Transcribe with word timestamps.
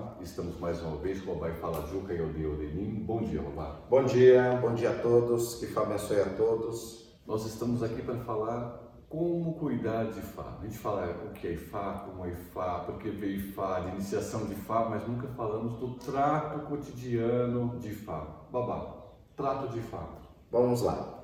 Robá. 0.00 0.16
Estamos 0.20 0.58
mais 0.58 0.80
uma 0.82 0.96
vez 0.96 1.20
com 1.20 1.32
o 1.32 1.38
Vai 1.38 1.52
Fala 1.54 1.86
Juca 1.86 2.14
e 2.14 2.20
Odeio 2.20 2.54
Odenim. 2.54 3.04
Bom 3.04 3.22
dia, 3.22 3.40
Robá. 3.40 3.80
Bom 3.88 4.04
dia, 4.04 4.58
bom 4.60 4.74
dia 4.74 4.90
a 4.90 4.94
todos, 4.94 5.56
que 5.56 5.66
Fá 5.66 5.82
abençoe 5.82 6.20
a 6.20 6.30
todos. 6.30 7.10
Nós 7.26 7.44
estamos 7.44 7.82
aqui 7.82 8.02
para 8.02 8.16
falar 8.16 8.80
como 9.08 9.54
cuidar 9.54 10.04
de 10.04 10.20
Fá. 10.20 10.56
A 10.58 10.64
gente 10.64 10.78
fala 10.78 11.06
o 11.26 11.32
que 11.34 11.48
é 11.48 11.52
Ifá, 11.52 12.06
como 12.06 12.24
é 12.24 12.30
Ifá, 12.30 12.80
por 12.80 12.98
que 12.98 13.10
veio 13.10 13.40
Ifá, 13.40 13.80
de 13.80 13.88
iniciação 13.90 14.46
de 14.46 14.54
Fá, 14.54 14.88
mas 14.88 15.06
nunca 15.06 15.28
falamos 15.28 15.74
do 15.74 15.94
trato 15.94 16.60
cotidiano 16.66 17.78
de 17.78 17.90
Fá. 17.92 18.26
Babá, 18.50 18.94
trato 19.36 19.68
de 19.68 19.80
Fá. 19.80 20.08
Vamos 20.50 20.82
lá. 20.82 21.18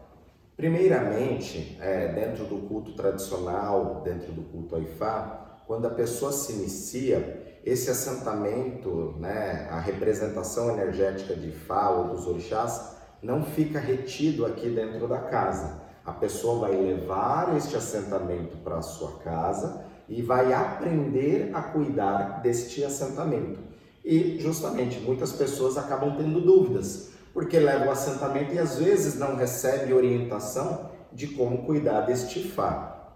Primeiramente, 0.56 1.76
é, 1.80 2.08
dentro 2.12 2.44
do 2.46 2.66
culto 2.68 2.92
tradicional, 2.92 4.02
dentro 4.02 4.32
do 4.32 4.42
culto 4.42 4.78
Ifá, 4.78 5.62
quando 5.66 5.86
a 5.86 5.90
pessoa 5.90 6.32
se 6.32 6.52
inicia, 6.52 7.45
esse 7.66 7.90
assentamento, 7.90 9.16
né, 9.18 9.66
a 9.72 9.80
representação 9.80 10.70
energética 10.70 11.34
de 11.34 11.50
Fá 11.50 11.90
ou 11.90 12.10
dos 12.10 12.24
orixás, 12.24 12.92
não 13.20 13.42
fica 13.42 13.80
retido 13.80 14.46
aqui 14.46 14.70
dentro 14.70 15.08
da 15.08 15.18
casa. 15.18 15.82
A 16.04 16.12
pessoa 16.12 16.68
vai 16.68 16.76
levar 16.76 17.56
este 17.56 17.76
assentamento 17.76 18.56
para 18.58 18.76
a 18.76 18.82
sua 18.82 19.18
casa 19.18 19.84
e 20.08 20.22
vai 20.22 20.52
aprender 20.52 21.50
a 21.52 21.60
cuidar 21.60 22.40
deste 22.40 22.84
assentamento. 22.84 23.58
E 24.04 24.38
justamente 24.38 25.00
muitas 25.00 25.32
pessoas 25.32 25.76
acabam 25.76 26.16
tendo 26.16 26.40
dúvidas, 26.40 27.10
porque 27.34 27.58
levam 27.58 27.88
o 27.88 27.90
assentamento 27.90 28.54
e 28.54 28.60
às 28.60 28.78
vezes 28.78 29.18
não 29.18 29.34
recebe 29.34 29.92
orientação 29.92 30.92
de 31.12 31.26
como 31.26 31.66
cuidar 31.66 32.02
deste 32.02 32.48
Fá. 32.48 33.10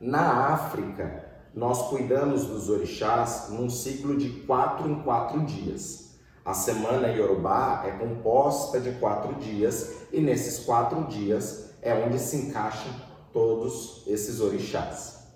Na 0.00 0.52
África, 0.52 1.23
nós 1.54 1.88
cuidamos 1.88 2.46
dos 2.46 2.68
orixás 2.68 3.48
num 3.50 3.70
ciclo 3.70 4.16
de 4.16 4.28
quatro 4.40 4.90
em 4.90 5.02
quatro 5.02 5.40
dias. 5.42 6.16
A 6.44 6.52
semana 6.52 7.08
Yorubá 7.08 7.84
é 7.86 7.92
composta 7.92 8.80
de 8.80 8.90
quatro 8.98 9.34
dias 9.36 9.92
e 10.12 10.20
nesses 10.20 10.64
quatro 10.64 11.04
dias 11.04 11.70
é 11.80 11.94
onde 11.94 12.18
se 12.18 12.36
encaixam 12.36 12.92
todos 13.32 14.02
esses 14.06 14.40
orixás. 14.40 15.28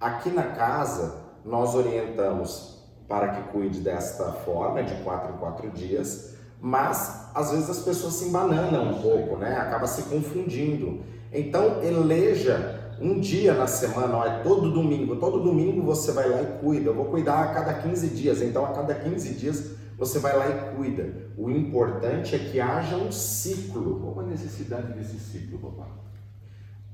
Aqui 0.00 0.30
na 0.30 0.44
casa, 0.44 1.16
nós 1.44 1.74
orientamos 1.74 2.76
para 3.08 3.28
que 3.28 3.52
cuide 3.52 3.80
desta 3.80 4.32
forma, 4.32 4.82
de 4.82 4.94
quatro 5.02 5.34
em 5.34 5.38
quatro 5.38 5.70
dias, 5.70 6.34
mas 6.60 7.30
às 7.34 7.50
vezes 7.50 7.68
as 7.68 7.78
pessoas 7.80 8.14
se 8.14 8.26
embananam 8.26 8.92
um 8.92 9.02
pouco, 9.02 9.36
né? 9.36 9.56
Acaba 9.56 9.86
se 9.86 10.02
confundindo. 10.04 11.02
Então, 11.32 11.82
eleja 11.82 12.75
um 13.00 13.20
dia 13.20 13.54
na 13.54 13.66
semana, 13.66 14.16
ó, 14.16 14.26
é 14.26 14.42
todo 14.42 14.70
domingo, 14.72 15.16
todo 15.16 15.42
domingo 15.42 15.82
você 15.82 16.12
vai 16.12 16.28
lá 16.28 16.42
e 16.42 16.46
cuida. 16.60 16.90
Eu 16.90 16.94
vou 16.94 17.06
cuidar 17.06 17.42
a 17.42 17.54
cada 17.54 17.74
15 17.74 18.08
dias, 18.08 18.42
então 18.42 18.64
a 18.64 18.72
cada 18.72 18.94
15 18.94 19.34
dias 19.34 19.72
você 19.98 20.18
vai 20.18 20.36
lá 20.36 20.48
e 20.48 20.76
cuida. 20.76 21.12
O 21.36 21.50
importante 21.50 22.34
é 22.34 22.38
que 22.38 22.60
haja 22.60 22.96
um 22.96 23.10
ciclo. 23.10 24.00
Qual 24.00 24.20
a 24.20 24.28
necessidade 24.28 24.92
desse 24.92 25.18
ciclo, 25.18 25.58
papai? 25.58 25.90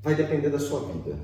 Vai 0.03 0.15
depender 0.15 0.51
da 0.51 0.59
sua 0.59 0.81
vida. 0.81 1.17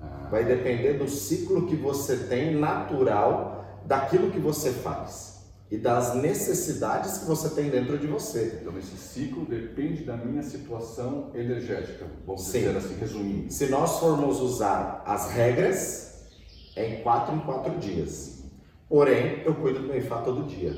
Ah. 0.00 0.28
Vai 0.30 0.44
depender 0.44 0.94
do 0.94 1.08
ciclo 1.08 1.66
que 1.66 1.76
você 1.76 2.16
tem 2.16 2.54
natural 2.54 3.64
daquilo 3.86 4.30
que 4.30 4.38
você 4.38 4.70
faz 4.70 5.33
e 5.74 5.76
das 5.76 6.14
necessidades 6.14 7.18
que 7.18 7.24
você 7.24 7.48
tem 7.48 7.68
dentro 7.68 7.98
de 7.98 8.06
você. 8.06 8.60
Então 8.60 8.78
esse 8.78 8.96
ciclo 8.96 9.44
depende 9.44 10.04
da 10.04 10.16
minha 10.16 10.42
situação 10.42 11.32
energética, 11.34 12.06
vamos 12.24 12.42
Sim. 12.42 12.60
dizer 12.60 12.76
assim, 12.76 12.94
resumindo. 12.94 13.52
Se 13.52 13.66
nós 13.66 13.98
formos 13.98 14.40
usar 14.40 15.02
as 15.04 15.32
regras, 15.32 16.28
é 16.76 16.88
em 16.90 17.02
quatro 17.02 17.34
em 17.34 17.40
quatro 17.40 17.76
dias. 17.78 18.44
Porém, 18.88 19.42
eu 19.44 19.52
cuido 19.56 19.80
do 19.80 19.88
meu 19.88 19.98
Ifá 19.98 20.18
todo 20.18 20.46
dia. 20.46 20.72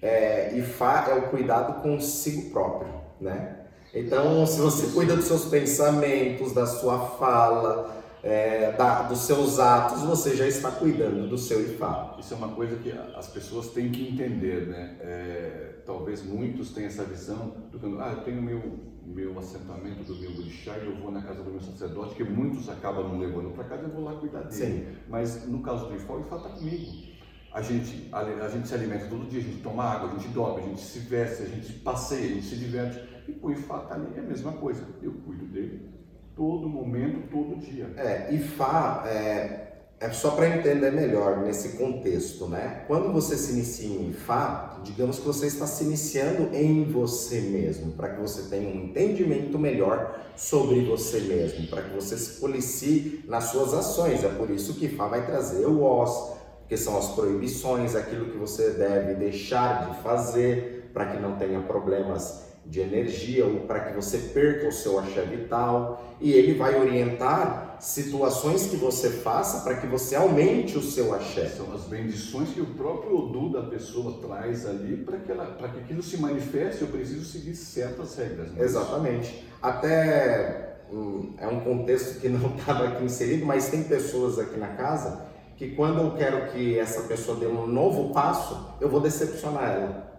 É, 0.00 0.56
Ifá 0.56 1.08
é 1.10 1.14
o 1.14 1.28
cuidado 1.28 1.82
consigo 1.82 2.50
próprio, 2.50 2.88
né? 3.20 3.66
Então, 3.92 4.46
se 4.46 4.58
você 4.58 4.86
cuida 4.94 5.14
dos 5.14 5.26
seus 5.26 5.44
pensamentos, 5.44 6.54
da 6.54 6.66
sua 6.66 7.00
fala, 7.18 7.94
é, 8.26 8.72
da, 8.72 9.02
dos 9.02 9.20
seus 9.20 9.60
atos, 9.60 10.02
você 10.02 10.34
já 10.34 10.48
está 10.48 10.72
cuidando 10.72 11.28
do 11.28 11.38
seu 11.38 11.60
IFA. 11.60 12.16
Isso 12.18 12.34
é 12.34 12.36
uma 12.36 12.48
coisa 12.48 12.74
que 12.76 12.90
as 12.90 13.28
pessoas 13.28 13.68
têm 13.68 13.90
que 13.90 14.08
entender, 14.08 14.66
né? 14.66 14.96
É, 15.00 15.74
talvez 15.86 16.24
muitos 16.24 16.72
tenham 16.72 16.88
essa 16.88 17.04
visão 17.04 17.54
do 17.70 17.78
que, 17.78 17.86
ah, 18.00 18.14
eu 18.16 18.24
tenho 18.24 18.42
meu 18.42 18.96
meu 19.06 19.38
assentamento 19.38 20.02
do 20.02 20.16
meu 20.16 20.32
orixá 20.32 20.76
e 20.78 20.86
eu 20.86 20.96
vou 20.96 21.12
na 21.12 21.22
casa 21.22 21.40
do 21.40 21.48
meu 21.48 21.60
sacerdote, 21.60 22.16
que 22.16 22.24
muitos 22.24 22.68
acabam 22.68 23.06
não 23.06 23.20
levando 23.20 23.54
para 23.54 23.62
casa, 23.62 23.84
eu 23.84 23.90
vou 23.90 24.02
lá 24.02 24.14
cuidar 24.14 24.40
dele. 24.40 24.52
Sim. 24.52 24.96
Mas 25.08 25.46
no 25.46 25.62
caso 25.62 25.86
do 25.86 25.94
IFA, 25.94 26.12
o 26.12 26.20
IFA 26.22 26.36
está 26.36 26.48
comigo. 26.48 27.16
A 27.52 27.62
gente, 27.62 28.08
a, 28.10 28.18
a, 28.18 28.48
gente 28.48 28.66
se 28.66 28.74
alimenta 28.74 29.06
todo 29.06 29.30
dia, 29.30 29.38
a 29.38 29.42
gente 29.44 29.62
toma 29.62 29.84
água, 29.84 30.10
a 30.10 30.14
gente 30.14 30.26
dorme, 30.28 30.64
a 30.64 30.66
gente 30.66 30.80
se 30.80 30.98
veste, 30.98 31.44
a 31.44 31.46
gente 31.46 31.72
passeia, 31.74 32.24
a 32.24 32.34
gente 32.34 32.46
se 32.46 32.56
diverte. 32.56 32.98
E 33.28 33.38
o 33.40 33.52
IFA 33.52 33.76
está 33.76 33.94
ali, 33.94 34.08
é 34.16 34.18
a 34.18 34.22
mesma 34.22 34.52
coisa. 34.54 34.84
Eu 35.00 35.12
cuido 35.24 35.46
dele, 35.46 35.88
todo 36.36 36.68
momento, 36.68 37.28
todo 37.30 37.56
dia. 37.56 37.90
É, 37.96 38.28
e 38.30 38.38
Fá 38.38 39.04
é, 39.06 39.72
é 39.98 40.10
só 40.10 40.32
para 40.32 40.54
entender 40.54 40.92
melhor 40.92 41.38
nesse 41.38 41.78
contexto, 41.78 42.46
né? 42.46 42.84
Quando 42.86 43.10
você 43.10 43.36
se 43.36 43.52
inicia 43.52 43.98
em 43.98 44.12
Fá, 44.12 44.78
digamos 44.84 45.18
que 45.18 45.26
você 45.26 45.46
está 45.46 45.66
se 45.66 45.82
iniciando 45.84 46.54
em 46.54 46.84
você 46.84 47.40
mesmo, 47.40 47.92
para 47.92 48.10
que 48.10 48.20
você 48.20 48.50
tenha 48.50 48.68
um 48.68 48.84
entendimento 48.84 49.58
melhor 49.58 50.20
sobre 50.36 50.84
você 50.84 51.20
mesmo, 51.20 51.66
para 51.68 51.82
que 51.82 51.94
você 51.94 52.18
se 52.18 52.38
policie 52.38 53.24
nas 53.26 53.44
suas 53.44 53.72
ações. 53.72 54.22
É 54.22 54.28
por 54.28 54.50
isso 54.50 54.74
que 54.74 54.88
Fá 54.88 55.08
vai 55.08 55.24
trazer 55.24 55.64
o 55.64 55.82
Os, 55.82 56.36
que 56.68 56.76
são 56.76 56.98
as 56.98 57.08
proibições, 57.14 57.96
aquilo 57.96 58.30
que 58.30 58.36
você 58.36 58.72
deve 58.72 59.14
deixar 59.14 59.90
de 59.90 60.02
fazer 60.02 60.90
para 60.92 61.06
que 61.06 61.18
não 61.18 61.36
tenha 61.36 61.60
problemas 61.62 62.46
de 62.68 62.80
energia 62.80 63.46
ou 63.46 63.60
para 63.60 63.80
que 63.80 63.94
você 63.94 64.18
perca 64.18 64.68
o 64.68 64.72
seu 64.72 64.98
axé 64.98 65.22
vital 65.22 66.16
e 66.20 66.32
ele 66.32 66.54
vai 66.54 66.78
orientar 66.80 67.76
situações 67.78 68.66
que 68.66 68.76
você 68.76 69.10
faça 69.10 69.62
para 69.62 69.76
que 69.76 69.86
você 69.86 70.16
aumente 70.16 70.76
o 70.76 70.82
seu 70.82 71.14
axé. 71.14 71.46
São 71.46 71.72
as 71.72 71.82
bendições 71.82 72.48
que 72.50 72.60
o 72.60 72.66
próprio 72.66 73.18
Odu 73.18 73.50
da 73.50 73.62
pessoa 73.62 74.18
traz 74.20 74.66
ali 74.66 74.96
para 74.96 75.18
que, 75.18 75.30
ela, 75.30 75.44
para 75.44 75.68
que 75.68 75.80
aquilo 75.80 76.02
se 76.02 76.16
manifeste, 76.16 76.82
eu 76.82 76.88
preciso 76.88 77.24
seguir 77.24 77.54
certas 77.54 78.16
regras. 78.16 78.50
Né? 78.52 78.64
Exatamente. 78.64 79.46
Até 79.62 80.78
hum, 80.90 81.34
é 81.38 81.46
um 81.46 81.60
contexto 81.60 82.20
que 82.20 82.28
não 82.28 82.54
estava 82.56 82.88
aqui 82.88 83.04
inserido, 83.04 83.46
mas 83.46 83.68
tem 83.68 83.84
pessoas 83.84 84.38
aqui 84.38 84.58
na 84.58 84.68
casa 84.68 85.24
que 85.56 85.70
quando 85.70 86.00
eu 86.00 86.10
quero 86.16 86.50
que 86.50 86.78
essa 86.78 87.02
pessoa 87.02 87.38
dê 87.38 87.46
um 87.46 87.66
novo 87.66 88.12
passo, 88.12 88.74
eu 88.80 88.88
vou 88.88 89.00
decepcionar 89.00 89.70
ela 89.70 90.15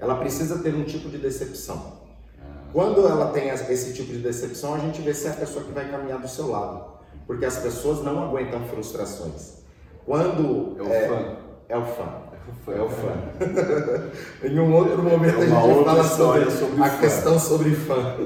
ela 0.00 0.16
precisa 0.16 0.58
ter 0.60 0.74
um 0.74 0.84
tipo 0.84 1.08
de 1.10 1.18
decepção. 1.18 2.00
Quando 2.72 3.06
ela 3.06 3.32
tem 3.32 3.48
esse 3.48 3.92
tipo 3.92 4.12
de 4.12 4.18
decepção, 4.18 4.74
a 4.74 4.78
gente 4.78 5.02
vê 5.02 5.12
se 5.12 5.26
é 5.26 5.30
a 5.30 5.34
pessoa 5.34 5.64
que 5.64 5.72
vai 5.72 5.90
caminhar 5.90 6.20
do 6.20 6.28
seu 6.28 6.48
lado. 6.48 6.84
Porque 7.26 7.44
as 7.44 7.58
pessoas 7.58 8.02
não 8.02 8.22
aguentam 8.24 8.64
frustrações. 8.66 9.58
Quando. 10.06 10.76
É 10.78 10.82
o 10.82 10.92
é, 10.92 11.08
fã. 11.08 11.36
É 11.68 11.76
o 11.76 11.84
fã. 11.84 12.30
É 12.68 12.80
o 12.80 12.88
fã. 12.88 13.12
em 14.48 14.58
um 14.58 14.74
outro 14.74 15.02
momento 15.02 15.38
é 15.38 15.42
a 15.42 15.46
gente 15.46 15.84
fala 15.84 16.04
sobre, 16.04 16.50
sobre 16.50 16.82
a 16.82 16.90
fã. 16.90 16.98
questão 16.98 17.38
sobre 17.38 17.74
fã. 17.74 18.16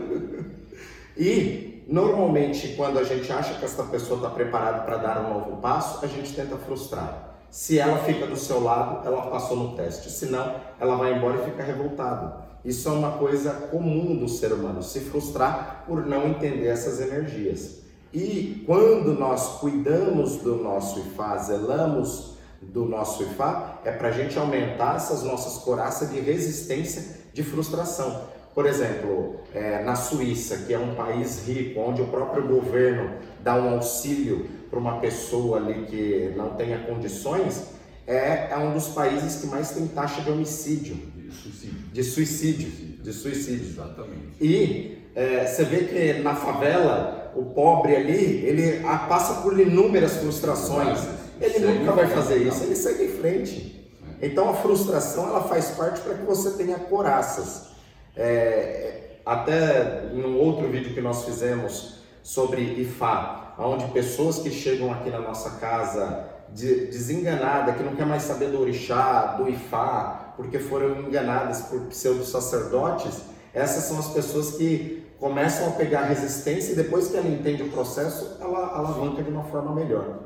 e 1.17 1.85
normalmente 1.89 2.75
quando 2.77 2.99
a 2.99 3.05
gente 3.05 3.31
acha 3.31 3.59
que 3.59 3.65
essa 3.65 3.83
pessoa 3.85 4.19
está 4.19 4.31
preparada 4.31 4.83
para 4.85 4.97
dar 4.97 5.27
um 5.27 5.35
novo 5.35 5.57
passo, 5.61 6.05
a 6.05 6.09
gente 6.09 6.35
tenta 6.35 6.57
frustrar. 6.57 7.34
Se 7.55 7.79
ela 7.79 7.99
fica 7.99 8.27
do 8.27 8.37
seu 8.37 8.61
lado, 8.61 9.07
ela 9.07 9.31
passou 9.31 9.57
no 9.57 9.77
teste. 9.77 10.11
Se 10.11 10.27
não, 10.27 10.57
ela 10.81 10.97
vai 10.97 11.17
embora 11.17 11.41
e 11.41 11.45
fica 11.45 11.63
revoltada. 11.63 12.39
Isso 12.65 12.89
é 12.89 12.91
uma 12.91 13.13
coisa 13.13 13.53
comum 13.71 14.17
do 14.17 14.29
ser 14.29 14.53
humano, 14.53 14.83
se 14.83 14.99
frustrar 14.99 15.85
por 15.87 16.05
não 16.05 16.27
entender 16.27 16.67
essas 16.67 17.01
energias. 17.01 17.79
E 18.13 18.65
quando 18.67 19.13
nós 19.13 19.61
cuidamos 19.61 20.39
do 20.39 20.57
nosso 20.57 20.99
Ifá, 20.99 21.37
zelamos 21.39 22.35
do 22.61 22.87
nosso 22.87 23.23
Ifá, 23.23 23.79
é 23.85 23.93
para 23.93 24.09
a 24.09 24.13
gente 24.13 24.37
aumentar 24.37 24.97
essas 24.97 25.23
nossas 25.23 25.63
coraças 25.63 26.11
de 26.11 26.19
resistência 26.19 27.21
de 27.33 27.45
frustração. 27.45 28.23
Por 28.55 28.67
exemplo, 28.67 29.41
é, 29.53 29.83
na 29.83 29.97
Suíça, 29.97 30.59
que 30.59 30.73
é 30.73 30.79
um 30.79 30.95
país 30.95 31.47
rico, 31.47 31.81
onde 31.81 32.01
o 32.01 32.07
próprio 32.07 32.47
governo 32.47 33.11
dá 33.41 33.57
um 33.57 33.75
auxílio 33.75 34.47
para 34.71 34.79
uma 34.79 35.01
pessoa 35.01 35.59
ali 35.59 35.87
que 35.87 36.33
não 36.37 36.51
tenha 36.51 36.79
condições, 36.79 37.65
é, 38.07 38.51
é 38.51 38.57
um 38.57 38.73
dos 38.73 38.89
países 38.89 39.41
que 39.41 39.49
mais 39.49 39.71
tem 39.71 39.87
taxa 39.89 40.21
de 40.23 40.31
homicídio. 40.31 40.95
De 40.95 41.33
suicídio. 41.33 41.79
De 41.93 42.05
suicídio. 42.05 42.71
De 43.03 43.13
suicídio. 43.13 43.67
Exatamente. 43.67 44.37
E 44.41 44.99
é, 45.17 45.47
você 45.47 45.65
vê 45.65 45.85
que 45.85 46.23
na 46.23 46.37
favela, 46.37 47.33
o 47.35 47.45
pobre 47.47 47.97
ali, 47.97 48.45
ele 48.47 48.81
passa 49.09 49.43
por 49.43 49.59
inúmeras 49.59 50.17
frustrações. 50.17 51.01
Ele 51.41 51.55
segue 51.55 51.67
nunca 51.67 51.93
vai 51.93 52.07
fazer 52.07 52.37
isso, 52.39 52.63
ele 52.63 52.77
segue 52.77 53.05
em 53.05 53.09
frente. 53.09 53.91
É. 54.21 54.27
Então 54.27 54.49
a 54.49 54.55
frustração 54.55 55.29
ela 55.29 55.43
faz 55.43 55.71
parte 55.71 56.01
para 56.01 56.15
que 56.15 56.23
você 56.25 56.51
tenha 56.53 56.79
coraças. 56.79 57.74
É, 58.17 59.19
até 59.25 60.09
num 60.13 60.39
outro 60.39 60.69
vídeo 60.69 60.95
que 60.95 61.01
nós 61.01 61.25
fizemos 61.25 62.01
sobre 62.23 62.63
Ifá, 62.81 63.55
onde 63.59 63.87
pessoas 63.89 64.39
que 64.39 64.51
chegam 64.51 64.93
aqui 64.93 65.11
na 65.11 65.21
nossa 65.21 65.59
casa 65.59 66.29
de, 66.51 66.87
desenganada, 66.87 67.73
que 67.73 67.83
não 67.83 67.95
quer 67.95 68.07
mais 68.07 68.23
saber 68.23 68.51
do 68.51 68.61
orixá, 68.61 69.35
do 69.37 69.49
ifá, 69.49 70.33
porque 70.37 70.59
foram 70.59 71.01
enganadas 71.01 71.63
por 71.63 71.81
pseudo-sacerdotes, 71.83 73.23
essas 73.53 73.85
são 73.85 73.99
as 73.99 74.09
pessoas 74.09 74.53
que 74.53 75.05
começam 75.19 75.69
a 75.69 75.73
pegar 75.73 76.03
resistência 76.03 76.73
e 76.73 76.77
depois 76.77 77.09
que 77.09 77.17
ela 77.17 77.29
entende 77.29 77.63
o 77.63 77.71
processo, 77.71 78.37
ela 78.41 78.77
alavanca 78.77 79.23
de 79.23 79.31
uma 79.31 79.45
forma 79.45 79.75
melhor. 79.75 80.19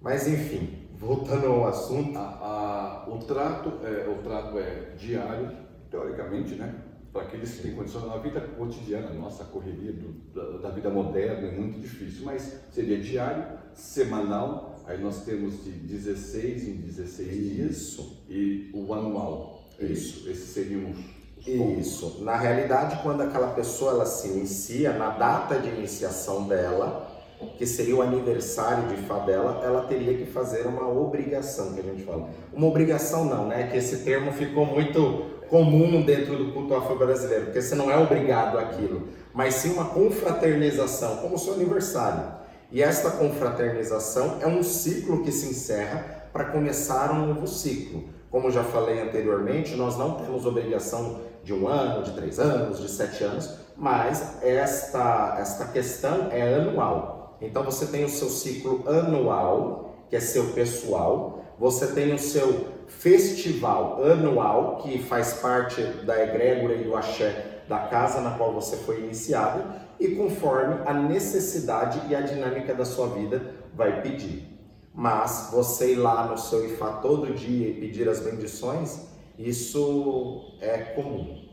Mas 0.00 0.26
enfim, 0.26 0.88
voltando 0.94 1.46
ao 1.46 1.66
assunto. 1.66 2.18
A, 2.18 2.22
a, 2.22 3.10
o, 3.10 3.18
trato 3.18 3.72
é, 3.84 4.08
o 4.08 4.22
trato 4.22 4.58
é 4.58 4.94
diário, 4.96 5.50
teoricamente, 5.90 6.54
né? 6.54 6.74
Para 7.12 7.22
aqueles 7.22 7.52
que 7.54 7.62
têm 7.62 7.74
condição 7.74 8.06
na 8.06 8.18
vida 8.18 8.40
cotidiana, 8.40 9.12
nossa 9.12 9.44
correria 9.44 9.92
do, 9.92 10.12
da, 10.32 10.58
da, 10.58 10.70
vida 10.70 10.88
moderna 10.90 11.48
é 11.48 11.50
muito 11.50 11.80
difícil, 11.80 12.24
mas 12.24 12.60
seria 12.70 13.00
diário, 13.00 13.58
semanal, 13.74 14.76
aí 14.86 15.00
nós 15.02 15.24
temos 15.24 15.64
de 15.64 15.70
16 15.70 16.68
em 16.68 16.76
16 16.76 17.28
dias 17.28 17.76
Isso. 17.76 18.24
e 18.28 18.70
o 18.72 18.94
anual. 18.94 19.64
Isso. 19.80 20.28
Esses 20.28 20.50
seriam 20.50 20.90
os 20.90 21.20
isso. 21.46 22.22
Na 22.22 22.36
realidade, 22.36 23.02
quando 23.02 23.22
aquela 23.22 23.48
pessoa 23.48 23.92
ela 23.92 24.06
se 24.06 24.28
inicia, 24.28 24.92
na 24.92 25.10
data 25.10 25.58
de 25.58 25.68
iniciação 25.68 26.46
dela, 26.46 27.08
que 27.56 27.66
seria 27.66 27.96
o 27.96 28.02
aniversário 28.02 28.88
de 28.88 29.02
Fá 29.02 29.20
dela, 29.20 29.62
ela 29.64 29.86
teria 29.86 30.16
que 30.18 30.26
fazer 30.26 30.66
uma 30.66 30.86
obrigação, 30.88 31.72
que 31.72 31.80
a 31.80 31.82
gente 31.82 32.02
fala. 32.02 32.28
Uma 32.52 32.66
obrigação 32.66 33.24
não, 33.24 33.48
né? 33.48 33.68
Que 33.68 33.78
esse 33.78 34.04
termo 34.04 34.32
ficou 34.32 34.66
muito 34.66 35.39
comum 35.50 36.00
dentro 36.02 36.36
do 36.36 36.52
culto 36.52 36.74
afro-brasileiro, 36.74 37.46
porque 37.46 37.60
você 37.60 37.74
não 37.74 37.90
é 37.90 37.98
obrigado 37.98 38.56
àquilo, 38.56 39.08
mas 39.34 39.54
sim 39.54 39.72
uma 39.72 39.86
confraternização, 39.86 41.16
como 41.16 41.34
o 41.34 41.38
seu 41.38 41.54
aniversário. 41.54 42.40
E 42.70 42.80
esta 42.80 43.10
confraternização 43.10 44.38
é 44.40 44.46
um 44.46 44.62
ciclo 44.62 45.24
que 45.24 45.32
se 45.32 45.50
encerra 45.50 46.28
para 46.32 46.44
começar 46.44 47.10
um 47.10 47.26
novo 47.26 47.46
ciclo. 47.48 48.04
Como 48.30 48.48
já 48.50 48.62
falei 48.62 49.02
anteriormente, 49.02 49.74
nós 49.74 49.98
não 49.98 50.14
temos 50.14 50.46
obrigação 50.46 51.18
de 51.42 51.52
um 51.52 51.66
ano, 51.66 52.04
de 52.04 52.12
três 52.12 52.38
anos, 52.38 52.78
de 52.78 52.88
sete 52.88 53.24
anos, 53.24 53.52
mas 53.76 54.40
esta, 54.40 55.36
esta 55.40 55.66
questão 55.66 56.28
é 56.30 56.54
anual. 56.54 57.36
Então 57.40 57.64
você 57.64 57.86
tem 57.86 58.04
o 58.04 58.08
seu 58.08 58.28
ciclo 58.28 58.84
anual, 58.86 59.96
que 60.08 60.14
é 60.14 60.20
seu 60.20 60.52
pessoal, 60.52 61.44
você 61.58 61.88
tem 61.88 62.14
o 62.14 62.18
seu 62.18 62.66
festival 62.98 64.02
anual, 64.04 64.78
que 64.78 64.98
faz 64.98 65.34
parte 65.34 65.82
da 66.04 66.22
egrégora 66.22 66.74
e 66.74 66.84
do 66.84 66.96
axé 66.96 67.62
da 67.68 67.78
casa 67.86 68.20
na 68.20 68.32
qual 68.32 68.52
você 68.52 68.76
foi 68.78 69.00
iniciado, 69.00 69.62
e 69.98 70.16
conforme 70.16 70.82
a 70.84 70.92
necessidade 70.92 72.00
e 72.10 72.14
a 72.14 72.20
dinâmica 72.20 72.74
da 72.74 72.84
sua 72.84 73.08
vida 73.08 73.54
vai 73.72 74.02
pedir. 74.02 74.48
Mas 74.92 75.50
você 75.52 75.92
ir 75.92 75.96
lá 75.96 76.26
no 76.26 76.36
seu 76.36 76.66
Ifá 76.66 76.94
todo 76.94 77.32
dia 77.32 77.68
e 77.68 77.74
pedir 77.74 78.08
as 78.08 78.20
bendições, 78.20 79.08
isso 79.38 80.56
é 80.60 80.78
comum. 80.78 81.48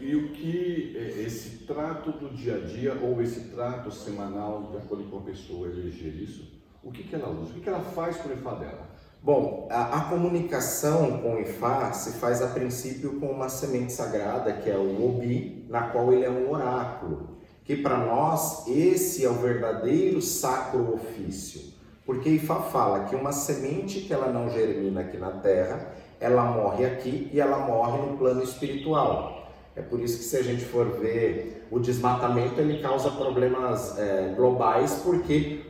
E 0.00 0.16
o 0.16 0.32
que 0.32 0.96
é 0.96 1.22
esse 1.22 1.64
trato 1.66 2.10
do 2.10 2.30
dia 2.30 2.56
a 2.56 2.60
dia 2.60 2.94
ou 3.00 3.22
esse 3.22 3.50
trato 3.50 3.90
semanal, 3.92 4.70
de 4.70 4.78
acordo 4.78 5.04
com 5.04 5.18
a 5.18 5.22
pessoa 5.22 5.68
eleger 5.68 6.14
isso, 6.14 6.50
o 6.82 6.90
que, 6.90 7.04
que 7.04 7.14
ela 7.14 7.30
usa? 7.30 7.50
O 7.50 7.54
que, 7.54 7.60
que 7.60 7.68
ela 7.68 7.80
faz 7.80 8.16
com 8.16 8.30
o 8.30 8.32
Ifá 8.32 8.54
dela? 8.54 8.89
Bom, 9.22 9.68
a, 9.70 9.98
a, 9.98 10.00
comunicação 10.04 11.18
com 11.18 11.34
o 11.34 11.40
Ifá 11.40 11.92
se 11.92 12.12
faz 12.12 12.40
a 12.40 12.46
princípio 12.46 13.20
com 13.20 13.26
uma 13.26 13.50
semente 13.50 13.92
sagrada, 13.92 14.50
que 14.54 14.70
é 14.70 14.76
o 14.76 15.04
Obi, 15.04 15.66
na 15.68 15.82
qual 15.88 16.10
ele 16.10 16.24
é 16.24 16.30
um 16.30 16.50
oráculo. 16.50 17.36
Que 17.62 17.76
para 17.76 17.98
nós, 17.98 18.66
esse 18.66 19.22
é 19.22 19.28
o 19.28 19.34
verdadeiro 19.34 20.22
sacro 20.22 20.94
ofício. 20.94 21.60
Porque 22.06 22.30
Ifá 22.30 22.60
fala 22.60 23.04
que 23.04 23.14
uma 23.14 23.30
semente 23.30 24.00
que 24.00 24.12
ela 24.12 24.32
não 24.32 24.48
germina 24.48 25.02
aqui 25.02 25.18
na 25.18 25.32
terra, 25.32 25.92
ela 26.18 26.42
morre 26.44 26.86
aqui 26.86 27.30
e 27.30 27.38
ela 27.38 27.58
morre 27.58 27.98
no 27.98 28.16
plano 28.16 28.42
espiritual. 28.42 29.50
É 29.76 29.82
por 29.82 30.00
isso 30.00 30.16
que 30.16 30.24
se 30.24 30.36
a 30.38 30.42
gente 30.42 30.64
for 30.64 30.98
ver 30.98 31.66
o 31.70 31.78
desmatamento, 31.78 32.58
ele 32.58 32.82
causa 32.82 33.10
problemas 33.10 33.98
é, 33.98 34.32
globais, 34.34 35.02
porque 35.04 35.60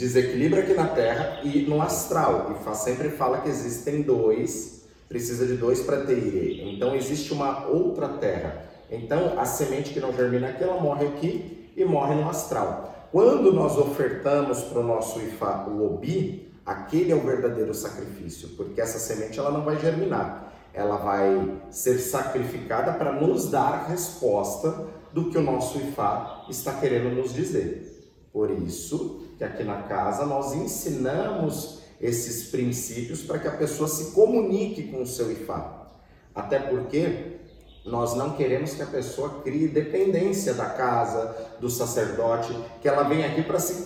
desequilibra 0.00 0.60
aqui 0.60 0.72
na 0.72 0.88
Terra 0.88 1.40
e 1.44 1.62
no 1.62 1.80
astral. 1.80 2.56
E 2.56 2.74
sempre 2.74 3.10
fala 3.10 3.42
que 3.42 3.48
existem 3.50 4.00
dois, 4.00 4.86
precisa 5.08 5.46
de 5.46 5.56
dois 5.56 5.82
para 5.82 6.04
ter 6.04 6.16
ire. 6.16 6.74
Então 6.74 6.96
existe 6.96 7.32
uma 7.32 7.66
outra 7.66 8.08
Terra. 8.08 8.64
Então 8.90 9.38
a 9.38 9.44
semente 9.44 9.92
que 9.92 10.00
não 10.00 10.12
germina 10.12 10.48
aqui, 10.48 10.64
ela 10.64 10.80
morre 10.80 11.06
aqui 11.06 11.70
e 11.76 11.84
morre 11.84 12.14
no 12.14 12.28
astral. 12.28 13.08
Quando 13.12 13.52
nós 13.52 13.76
ofertamos 13.76 14.62
para 14.62 14.80
o 14.80 14.82
nosso 14.82 15.20
Ifá 15.20 15.66
o 15.68 15.84
Obi, 15.84 16.50
aquele 16.64 17.12
é 17.12 17.14
o 17.14 17.20
verdadeiro 17.20 17.74
sacrifício, 17.74 18.50
porque 18.56 18.80
essa 18.80 18.98
semente 18.98 19.38
ela 19.38 19.50
não 19.50 19.62
vai 19.62 19.78
germinar, 19.78 20.52
ela 20.72 20.96
vai 20.96 21.60
ser 21.70 21.98
sacrificada 21.98 22.92
para 22.92 23.12
nos 23.12 23.50
dar 23.50 23.86
resposta 23.88 24.86
do 25.12 25.28
que 25.28 25.36
o 25.36 25.42
nosso 25.42 25.78
Ifá 25.78 26.46
está 26.48 26.72
querendo 26.74 27.14
nos 27.14 27.34
dizer. 27.34 27.99
Por 28.32 28.50
isso 28.50 29.22
que 29.36 29.44
aqui 29.44 29.64
na 29.64 29.82
casa 29.82 30.24
nós 30.24 30.54
ensinamos 30.54 31.80
esses 32.00 32.50
princípios 32.50 33.22
para 33.22 33.38
que 33.38 33.48
a 33.48 33.52
pessoa 33.52 33.88
se 33.88 34.12
comunique 34.12 34.84
com 34.84 35.02
o 35.02 35.06
seu 35.06 35.30
Ifá. 35.30 35.88
Até 36.34 36.58
porque 36.58 37.38
nós 37.84 38.14
não 38.14 38.30
queremos 38.30 38.74
que 38.74 38.82
a 38.82 38.86
pessoa 38.86 39.40
crie 39.42 39.68
dependência 39.68 40.54
da 40.54 40.66
casa, 40.66 41.34
do 41.60 41.68
sacerdote, 41.68 42.56
que 42.80 42.88
ela 42.88 43.02
venha 43.02 43.26
aqui 43.26 43.42
para 43.42 43.58
se 43.58 43.84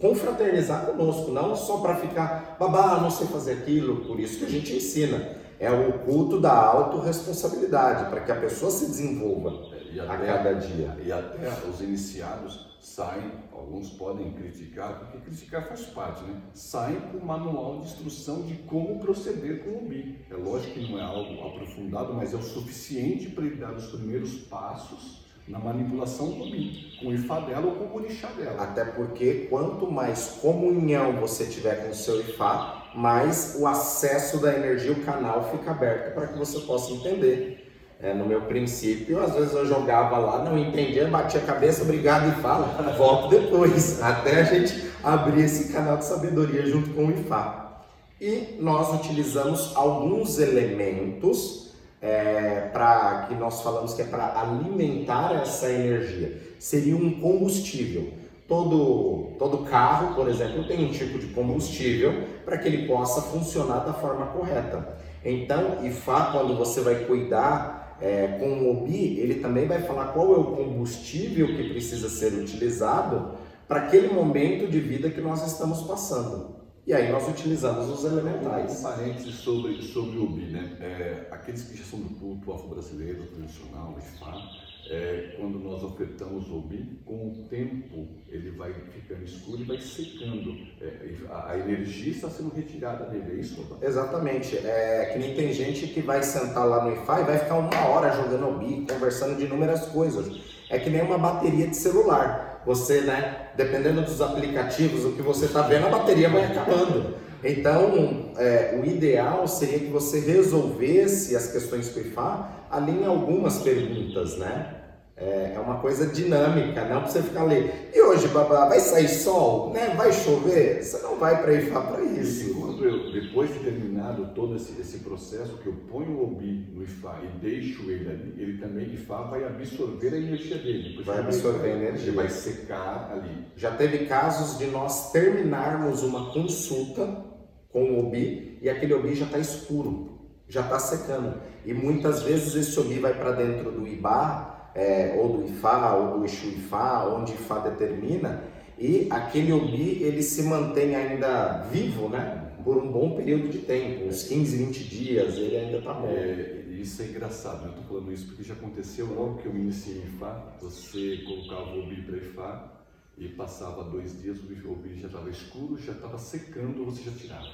confraternizar 0.00 0.86
conosco, 0.86 1.30
não 1.30 1.54
só 1.54 1.78
para 1.78 1.96
ficar, 1.96 2.56
babá, 2.58 3.00
não 3.00 3.10
sei 3.10 3.26
fazer 3.26 3.52
aquilo, 3.52 4.04
por 4.06 4.18
isso 4.18 4.38
que 4.38 4.44
a 4.46 4.50
gente 4.50 4.74
ensina. 4.74 5.36
É 5.58 5.70
o 5.70 6.00
culto 6.00 6.38
da 6.38 6.52
autorresponsabilidade, 6.52 8.10
para 8.10 8.20
que 8.20 8.32
a 8.32 8.36
pessoa 8.36 8.70
se 8.70 8.86
desenvolva 8.86 9.70
até, 10.02 10.30
a 10.30 10.38
cada 10.38 10.52
dia. 10.54 10.96
E 11.02 11.10
até 11.10 11.50
os 11.66 11.80
iniciados 11.80 12.75
saem, 12.86 13.32
alguns 13.52 13.90
podem 13.90 14.32
criticar, 14.32 15.00
porque 15.00 15.18
criticar 15.18 15.66
faz 15.66 15.86
parte, 15.86 16.22
né? 16.22 16.40
Saem 16.54 17.00
com 17.00 17.18
o 17.18 17.26
manual 17.26 17.80
de 17.80 17.86
instrução 17.86 18.42
de 18.42 18.54
como 18.58 19.00
proceder 19.00 19.64
com 19.64 19.70
o 19.70 19.88
BI. 19.88 20.24
É 20.30 20.34
lógico 20.34 20.74
que 20.74 20.92
não 20.92 20.98
é 20.98 21.02
algo 21.02 21.48
aprofundado, 21.48 22.14
mas 22.14 22.32
é 22.32 22.36
o 22.36 22.42
suficiente 22.42 23.30
para 23.30 23.44
ele 23.44 23.56
dar 23.56 23.74
os 23.74 23.86
primeiros 23.86 24.36
passos 24.42 25.26
na 25.48 25.58
manipulação 25.58 26.30
do 26.30 26.44
BI, 26.44 26.96
com 27.00 27.08
o 27.08 27.14
Ifá 27.14 27.40
dela 27.40 27.66
ou 27.66 27.74
com 27.74 27.84
o 27.86 27.96
Orixá 27.96 28.28
dela. 28.28 28.62
Até 28.62 28.84
porque 28.84 29.48
quanto 29.50 29.90
mais 29.90 30.38
comunhão 30.40 31.20
você 31.20 31.44
tiver 31.46 31.84
com 31.84 31.90
o 31.90 31.94
seu 31.94 32.20
Ifá, 32.20 32.92
mais 32.94 33.56
o 33.58 33.66
acesso 33.66 34.40
da 34.40 34.54
energia, 34.54 34.92
o 34.92 35.04
canal 35.04 35.50
fica 35.50 35.72
aberto 35.72 36.14
para 36.14 36.28
que 36.28 36.38
você 36.38 36.60
possa 36.60 36.92
entender. 36.92 37.65
É, 37.98 38.12
no 38.12 38.26
meu 38.26 38.42
princípio, 38.42 39.22
às 39.22 39.32
vezes 39.32 39.54
eu 39.54 39.64
jogava 39.64 40.18
lá, 40.18 40.44
não 40.44 40.58
entendia, 40.58 41.08
batia 41.08 41.40
a 41.40 41.44
cabeça, 41.44 41.82
obrigado 41.82 42.28
e 42.28 42.42
fala, 42.42 42.66
volto 42.92 43.30
depois, 43.30 44.00
até 44.04 44.40
a 44.40 44.44
gente 44.44 44.90
abrir 45.02 45.44
esse 45.44 45.72
canal 45.72 45.96
de 45.96 46.04
sabedoria 46.04 46.66
junto 46.66 46.90
com 46.90 47.06
o 47.06 47.10
Ifá. 47.10 47.84
E 48.20 48.56
nós 48.60 48.94
utilizamos 48.94 49.74
alguns 49.74 50.38
elementos 50.38 51.72
é, 52.02 52.68
para 52.72 53.26
que 53.28 53.34
nós 53.34 53.62
falamos 53.62 53.94
que 53.94 54.02
é 54.02 54.04
para 54.04 54.40
alimentar 54.40 55.34
essa 55.34 55.70
energia. 55.70 56.38
Seria 56.58 56.96
um 56.96 57.20
combustível. 57.20 58.12
Todo, 58.46 59.32
todo 59.38 59.64
carro, 59.64 60.14
por 60.14 60.28
exemplo, 60.28 60.64
tem 60.64 60.86
um 60.86 60.92
tipo 60.92 61.18
de 61.18 61.26
combustível 61.28 62.24
para 62.44 62.58
que 62.58 62.68
ele 62.68 62.86
possa 62.86 63.20
funcionar 63.22 63.80
da 63.80 63.92
forma 63.92 64.26
correta. 64.26 64.96
Então, 65.24 65.84
IFA, 65.84 66.28
quando 66.32 66.56
você 66.56 66.80
vai 66.80 67.04
cuidar 67.06 67.85
é, 68.00 68.38
com 68.38 68.48
o 68.48 68.70
OBI, 68.70 69.18
ele 69.18 69.36
também 69.36 69.66
vai 69.66 69.82
falar 69.82 70.12
qual 70.12 70.34
é 70.34 70.38
o 70.38 70.56
combustível 70.56 71.46
que 71.48 71.70
precisa 71.70 72.08
ser 72.08 72.32
utilizado 72.34 73.36
para 73.66 73.82
aquele 73.82 74.08
momento 74.08 74.68
de 74.68 74.80
vida 74.80 75.10
que 75.10 75.20
nós 75.20 75.46
estamos 75.46 75.82
passando. 75.82 76.56
E 76.86 76.94
aí 76.94 77.10
nós 77.10 77.28
utilizamos 77.28 77.88
os 77.88 78.04
elementais. 78.04 78.78
Um 78.78 78.82
parênteses 78.82 79.34
sobre, 79.34 79.82
sobre 79.82 80.18
o 80.18 80.28
BI, 80.28 80.46
né? 80.52 80.76
É, 80.80 81.26
aqueles 81.32 81.64
que 81.64 81.76
já 81.76 81.84
são 81.84 81.98
do 81.98 82.10
culto 82.10 82.52
afro-brasileiro, 82.52 83.24
tradicional, 83.26 83.96
IFA, 83.98 84.65
é, 84.90 85.34
quando 85.38 85.58
nós 85.58 85.82
ofertamos 85.82 86.48
o 86.50 86.60
BI, 86.60 87.00
com 87.04 87.28
o 87.28 87.46
tempo 87.48 88.08
ele 88.28 88.50
vai 88.50 88.72
ficando 88.72 89.24
escuro 89.24 89.62
e 89.62 89.64
vai 89.64 89.80
secando. 89.80 90.56
É, 90.80 91.14
a, 91.30 91.52
a, 91.52 91.58
energia 91.58 92.12
está 92.12 92.28
sendo 92.30 92.54
retirada 92.54 93.06
dele, 93.06 93.32
é 93.32 93.40
isso? 93.40 93.66
Exatamente. 93.82 94.56
É 94.58 95.10
que 95.12 95.18
nem 95.18 95.34
tem 95.34 95.52
gente 95.52 95.86
que 95.88 96.00
vai 96.00 96.22
sentar 96.22 96.66
lá 96.66 96.84
no 96.84 96.92
IFA 96.92 97.20
e 97.20 97.24
vai 97.24 97.38
ficar 97.38 97.56
uma 97.56 97.88
hora 97.88 98.14
jogando 98.14 98.48
o 98.48 98.58
BI, 98.58 98.86
conversando 98.86 99.36
de 99.36 99.44
inúmeras 99.44 99.86
coisas. 99.86 100.40
É 100.68 100.78
que 100.78 100.90
nem 100.90 101.02
uma 101.02 101.18
bateria 101.18 101.66
de 101.68 101.76
celular 101.76 102.56
você, 102.66 103.02
né, 103.02 103.50
dependendo 103.56 104.02
dos 104.02 104.20
aplicativos, 104.20 105.04
o 105.04 105.12
que 105.12 105.22
você 105.22 105.44
está 105.46 105.62
vendo, 105.62 105.86
a 105.86 105.90
bateria 105.90 106.28
vai 106.28 106.44
acabando. 106.44 107.14
Então, 107.44 108.32
é, 108.36 108.76
o 108.76 108.84
ideal 108.84 109.46
seria 109.46 109.78
que 109.78 109.86
você 109.86 110.18
resolvesse 110.18 111.36
as 111.36 111.52
questões 111.52 111.88
PIFA 111.88 112.48
ali 112.68 112.90
em 112.90 113.04
algumas 113.06 113.58
perguntas, 113.58 114.36
né? 114.36 114.75
É, 115.18 115.52
é 115.54 115.58
uma 115.58 115.78
coisa 115.78 116.06
dinâmica, 116.06 116.84
não 116.84 117.00
para 117.00 117.10
você 117.10 117.22
ficar 117.22 117.44
ali. 117.44 117.72
E 117.94 118.02
hoje, 118.02 118.28
babá, 118.28 118.66
vai 118.68 118.78
sair 118.78 119.08
sol, 119.08 119.72
né? 119.72 119.94
Vai 119.96 120.12
chover? 120.12 120.84
Você 120.84 121.02
não 121.02 121.16
vai 121.16 121.40
para 121.42 121.54
IFA 121.54 121.80
para 121.80 122.02
isso. 122.02 122.50
E 122.50 122.54
quando 122.54 122.84
eu, 122.84 123.10
depois 123.10 123.50
de 123.50 123.60
terminado 123.60 124.32
todo 124.34 124.56
esse, 124.56 124.78
esse 124.78 124.98
processo, 124.98 125.56
que 125.56 125.68
eu 125.68 125.72
ponho 125.90 126.18
o 126.18 126.24
OBI 126.24 126.68
no 126.70 126.82
IFA 126.82 127.14
e 127.22 127.38
deixo 127.38 127.90
ele 127.90 128.10
ali, 128.10 128.34
ele 128.36 128.58
também, 128.58 128.92
IFA, 128.92 129.22
vai 129.22 129.44
absorver 129.44 130.12
a 130.12 130.18
energia 130.18 130.58
dele. 130.58 131.02
Vai 131.02 131.18
absorver 131.20 131.66
a 131.66 131.76
energia. 131.76 132.12
Vai 132.12 132.28
secar 132.28 133.10
ali. 133.10 133.46
Já 133.56 133.70
teve 133.70 134.04
casos 134.04 134.58
de 134.58 134.66
nós 134.66 135.12
terminarmos 135.12 136.02
uma 136.02 136.30
consulta 136.30 137.24
com 137.70 137.84
o 137.84 138.06
OBI 138.06 138.58
e 138.60 138.68
aquele 138.68 138.92
OBI 138.92 139.14
já 139.14 139.24
está 139.24 139.38
escuro, 139.38 140.18
já 140.46 140.60
está 140.60 140.78
secando. 140.78 141.40
E 141.64 141.72
muitas 141.72 142.22
vezes 142.22 142.54
esse 142.54 142.78
OBI 142.78 142.98
vai 142.98 143.14
para 143.14 143.32
dentro 143.32 143.70
do 143.70 143.88
IBA 143.88 144.55
é, 144.76 145.16
ou 145.18 145.38
do 145.38 145.48
Ifá, 145.48 145.94
ou 145.94 146.18
do 146.18 146.24
Exu 146.26 146.48
Ifá, 146.48 147.06
onde 147.06 147.32
Ifá 147.32 147.58
determina, 147.60 148.44
e 148.78 149.08
aquele 149.10 149.50
Obi 149.52 150.02
ele 150.02 150.22
se 150.22 150.42
mantém 150.42 150.94
ainda 150.94 151.62
vivo, 151.72 152.10
né? 152.10 152.52
Por 152.62 152.76
um 152.76 152.92
bom 152.92 153.16
período 153.16 153.48
de 153.48 153.58
tempo, 153.58 154.04
uns 154.04 154.24
15, 154.24 154.56
20 154.56 154.84
dias, 154.84 155.36
ele 155.36 155.56
ainda 155.56 155.78
está 155.78 155.94
bom. 155.94 156.08
É, 156.08 156.64
isso 156.68 157.00
é 157.00 157.06
engraçado, 157.06 157.64
eu 157.64 157.70
estou 157.70 157.84
falando 157.84 158.12
isso 158.12 158.26
porque 158.26 158.42
já 158.42 158.52
aconteceu 158.52 159.06
logo 159.06 159.38
que 159.38 159.46
eu 159.46 159.54
me 159.54 159.60
iniciei 159.60 159.96
em 159.96 160.14
Ifá, 160.14 160.56
você 160.60 161.22
colocava 161.24 161.70
o 161.70 161.82
Obi 161.84 162.02
para 162.02 162.16
Ifá 162.18 162.72
e 163.16 163.28
passava 163.28 163.82
dois 163.82 164.20
dias, 164.20 164.38
o 164.40 164.72
Obi 164.72 165.00
já 165.00 165.06
estava 165.06 165.30
escuro, 165.30 165.78
já 165.78 165.92
estava 165.92 166.18
secando, 166.18 166.84
você 166.84 167.02
já 167.02 167.12
tirava. 167.12 167.48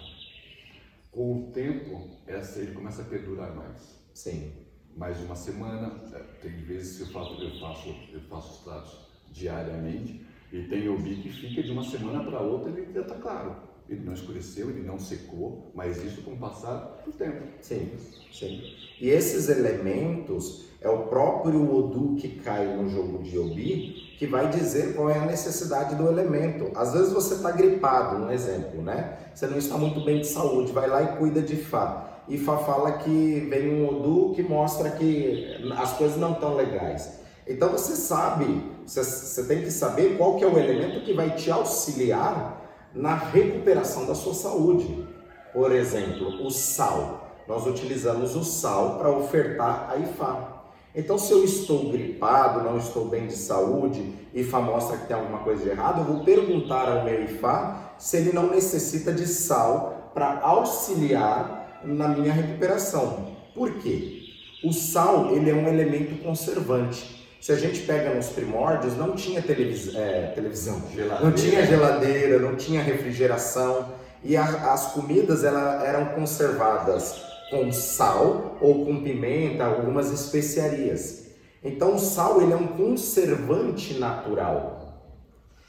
Com 1.13 1.43
o 1.43 1.53
tempo, 1.53 2.09
essa 2.27 2.59
ele 2.59 2.73
começa 2.73 3.03
a 3.03 3.05
perdurar 3.05 3.55
mais. 3.55 4.03
Sim 4.13 4.72
mais 4.97 5.21
uma 5.21 5.35
semana. 5.35 5.93
É, 6.13 6.19
tem 6.41 6.53
vezes 6.63 6.97
que 6.97 7.03
eu 7.03 7.07
faço, 7.09 7.43
eu 7.43 7.61
faço, 7.61 7.95
eu 8.13 8.21
faço 8.23 8.53
os 8.53 8.65
tratos 8.65 8.99
diariamente 9.31 10.25
e 10.53 10.65
tem 10.65 10.89
o 10.89 11.03
que 11.03 11.31
fica 11.31 11.63
de 11.63 11.71
uma 11.71 11.83
semana 11.83 12.23
para 12.23 12.41
outra 12.41 12.71
ele 12.71 12.93
já 12.93 13.01
está 13.01 13.15
claro. 13.15 13.57
Ele 13.89 14.05
não 14.05 14.13
escureceu, 14.13 14.71
ele 14.71 14.83
não 14.83 14.99
secou, 14.99 15.71
mas 15.75 16.03
isso 16.03 16.23
com 16.23 16.33
o 16.33 16.37
passar 16.37 17.03
do 17.05 17.13
tempo. 17.13 17.43
Sim, 17.61 17.91
sim. 18.33 18.63
E 19.01 19.09
esses 19.09 19.49
elementos 19.49 20.67
é 20.81 20.89
o 20.89 21.07
próprio 21.07 21.75
Odu 21.75 22.17
que 22.17 22.29
cai 22.41 22.77
no 22.77 22.89
jogo 22.89 23.23
de 23.23 23.39
Obi 23.39 24.13
que 24.19 24.27
vai 24.27 24.49
dizer 24.49 24.95
qual 24.95 25.11
é 25.11 25.19
a 25.19 25.27
necessidade 25.27 25.97
do 25.97 26.07
elemento. 26.07 26.71
Às 26.77 26.93
vezes 26.93 27.13
você 27.13 27.35
está 27.35 27.51
gripado, 27.51 28.25
um 28.25 28.31
exemplo, 28.31 28.81
né? 28.81 29.19
Você 29.35 29.47
não 29.47 29.59
está 29.59 29.77
muito 29.77 30.05
bem 30.05 30.21
de 30.21 30.29
saúde, 30.29 30.71
vai 30.71 30.89
lá 30.89 31.03
e 31.03 31.17
cuida 31.17 31.43
de 31.43 31.57
Fá 31.57 32.12
e 32.29 32.39
Fá 32.39 32.57
fala 32.59 32.93
que 32.93 33.47
vem 33.51 33.75
um 33.75 33.89
Odu 33.89 34.33
que 34.35 34.43
mostra 34.43 34.91
que 34.91 35.71
as 35.77 35.93
coisas 35.95 36.17
não 36.17 36.33
estão 36.33 36.55
legais. 36.55 37.21
Então 37.47 37.71
você 37.71 37.97
sabe, 37.97 38.63
você 38.87 39.45
tem 39.45 39.63
que 39.63 39.71
saber 39.71 40.17
qual 40.17 40.37
que 40.37 40.45
é 40.45 40.47
o 40.47 40.59
elemento 40.59 41.05
que 41.05 41.13
vai 41.13 41.31
te 41.35 41.51
auxiliar 41.51 42.63
na 42.95 43.15
recuperação 43.15 44.07
da 44.07 44.15
sua 44.15 44.35
saúde. 44.35 45.09
Por 45.53 45.73
exemplo, 45.73 46.47
o 46.47 46.51
sal. 46.51 47.31
Nós 47.49 47.67
utilizamos 47.67 48.37
o 48.37 48.45
sal 48.45 48.99
para 48.99 49.11
ofertar 49.11 49.91
a 49.91 49.97
Ifá. 49.97 50.63
Então, 50.95 51.19
se 51.19 51.33
eu 51.33 51.43
estou 51.43 51.91
gripado, 51.91 52.63
não 52.63 52.77
estou 52.77 53.07
bem 53.07 53.27
de 53.27 53.35
saúde, 53.35 54.15
Ifá 54.33 54.61
mostra 54.61 54.99
que 54.99 55.07
tem 55.07 55.17
alguma 55.17 55.39
coisa 55.39 55.63
de 55.63 55.71
errado, 55.71 56.01
eu 56.01 56.05
vou 56.05 56.25
perguntar 56.25 56.89
ao 56.89 57.05
meu 57.05 57.25
Ifá 57.25 57.95
se 57.99 58.19
ele 58.19 58.33
não 58.33 58.49
necessita 58.49 59.13
de 59.13 59.27
sal 59.27 60.11
para 60.15 60.41
auxiliar 60.41 61.62
na 61.85 62.09
minha 62.09 62.33
recuperação. 62.33 63.37
Por 63.55 63.75
quê? 63.75 64.23
O 64.65 64.73
sal 64.73 65.35
ele 65.35 65.51
é 65.51 65.55
um 65.55 65.69
elemento 65.69 66.23
conservante. 66.23 67.23
Se 67.41 67.51
a 67.51 67.57
gente 67.57 67.81
pega 67.81 68.15
nos 68.15 68.29
primórdios, 68.29 68.97
não 68.97 69.17
tinha 69.17 69.43
televis 69.43 69.95
é, 69.95 70.33
televisão, 70.35 70.81
geladeira. 70.95 71.25
não 71.25 71.33
tinha 71.33 71.67
geladeira, 71.67 72.39
não 72.39 72.55
tinha 72.55 72.81
refrigeração 72.81 73.89
e 74.23 74.37
a, 74.37 74.73
as 74.73 74.93
comidas 74.93 75.43
ela, 75.43 75.85
eram 75.85 76.07
conservadas 76.15 77.21
com 77.51 77.73
sal 77.73 78.57
ou 78.61 78.87
com 78.87 79.03
pimenta, 79.03 79.65
algumas 79.65 80.13
especiarias. 80.13 81.27
Então 81.63 81.97
o 81.97 81.99
sal 81.99 82.41
ele 82.41 82.53
é 82.53 82.57
um 82.57 82.69
conservante 82.69 83.99
natural. 83.99 84.82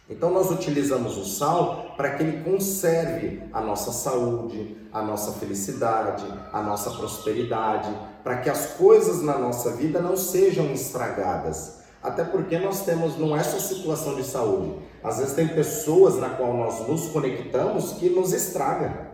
Então 0.10 0.30
nós 0.30 0.52
utilizamos 0.52 1.18
o 1.18 1.26
sal 1.26 1.94
para 1.96 2.12
que 2.12 2.24
ele 2.24 2.44
conserve 2.44 3.42
a 3.54 3.62
nossa 3.62 3.92
saúde, 3.92 4.76
a 4.92 5.02
nossa 5.02 5.32
felicidade, 5.34 6.26
a 6.52 6.62
nossa 6.62 6.92
prosperidade, 6.92 7.90
para 8.24 8.38
que 8.38 8.50
as 8.50 8.74
coisas 8.74 9.22
na 9.22 9.38
nossa 9.38 9.72
vida 9.72 10.02
não 10.02 10.18
sejam 10.18 10.72
estragadas. 10.72 11.82
Até 12.02 12.24
porque 12.24 12.60
nós 12.60 12.84
temos 12.84 13.18
não 13.18 13.36
é 13.36 13.42
só 13.42 13.58
situação 13.58 14.16
de 14.16 14.24
saúde. 14.24 14.74
Às 15.02 15.20
vezes 15.20 15.34
tem 15.34 15.48
pessoas 15.48 16.18
na 16.18 16.30
qual 16.32 16.54
nós 16.54 16.86
nos 16.86 17.08
conectamos 17.08 17.94
que 17.94 18.10
nos 18.10 18.34
estraga. 18.34 19.14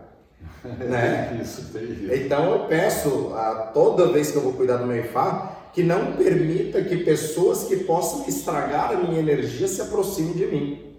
Né? 0.62 1.40
Isso, 1.40 1.70
então 2.12 2.50
eu 2.50 2.66
peço 2.66 3.32
a 3.34 3.70
toda 3.72 4.12
vez 4.12 4.30
que 4.30 4.36
eu 4.36 4.42
vou 4.42 4.52
cuidar 4.52 4.76
do 4.76 4.86
meu 4.86 4.98
IFA 4.98 5.59
que 5.72 5.82
não 5.82 6.16
permita 6.16 6.82
que 6.82 7.04
pessoas 7.04 7.64
que 7.64 7.84
possam 7.84 8.26
estragar 8.26 8.92
a 8.92 8.96
minha 8.96 9.20
energia 9.20 9.68
se 9.68 9.80
aproximem 9.80 10.32
de 10.32 10.46
mim. 10.46 10.96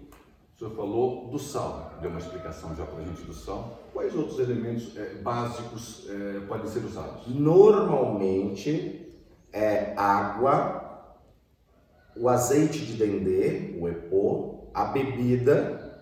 O 0.54 0.58
senhor 0.58 0.76
falou 0.76 1.28
do 1.28 1.38
sal, 1.38 1.98
deu 2.00 2.10
uma 2.10 2.20
explicação 2.20 2.74
já 2.76 2.84
para 2.84 3.00
a 3.00 3.04
gente 3.04 3.22
do 3.22 3.34
sal. 3.34 3.80
Quais 3.92 4.14
outros 4.14 4.38
elementos 4.38 4.96
é, 4.96 5.14
básicos 5.16 6.06
é, 6.08 6.40
podem 6.46 6.68
ser 6.68 6.84
usados? 6.84 7.26
Normalmente 7.26 9.12
é 9.52 9.92
água, 9.96 11.12
o 12.16 12.28
azeite 12.28 12.78
de 12.78 12.94
dendê, 12.94 13.76
o 13.78 13.88
epô, 13.88 14.68
a 14.72 14.84
bebida, 14.86 16.00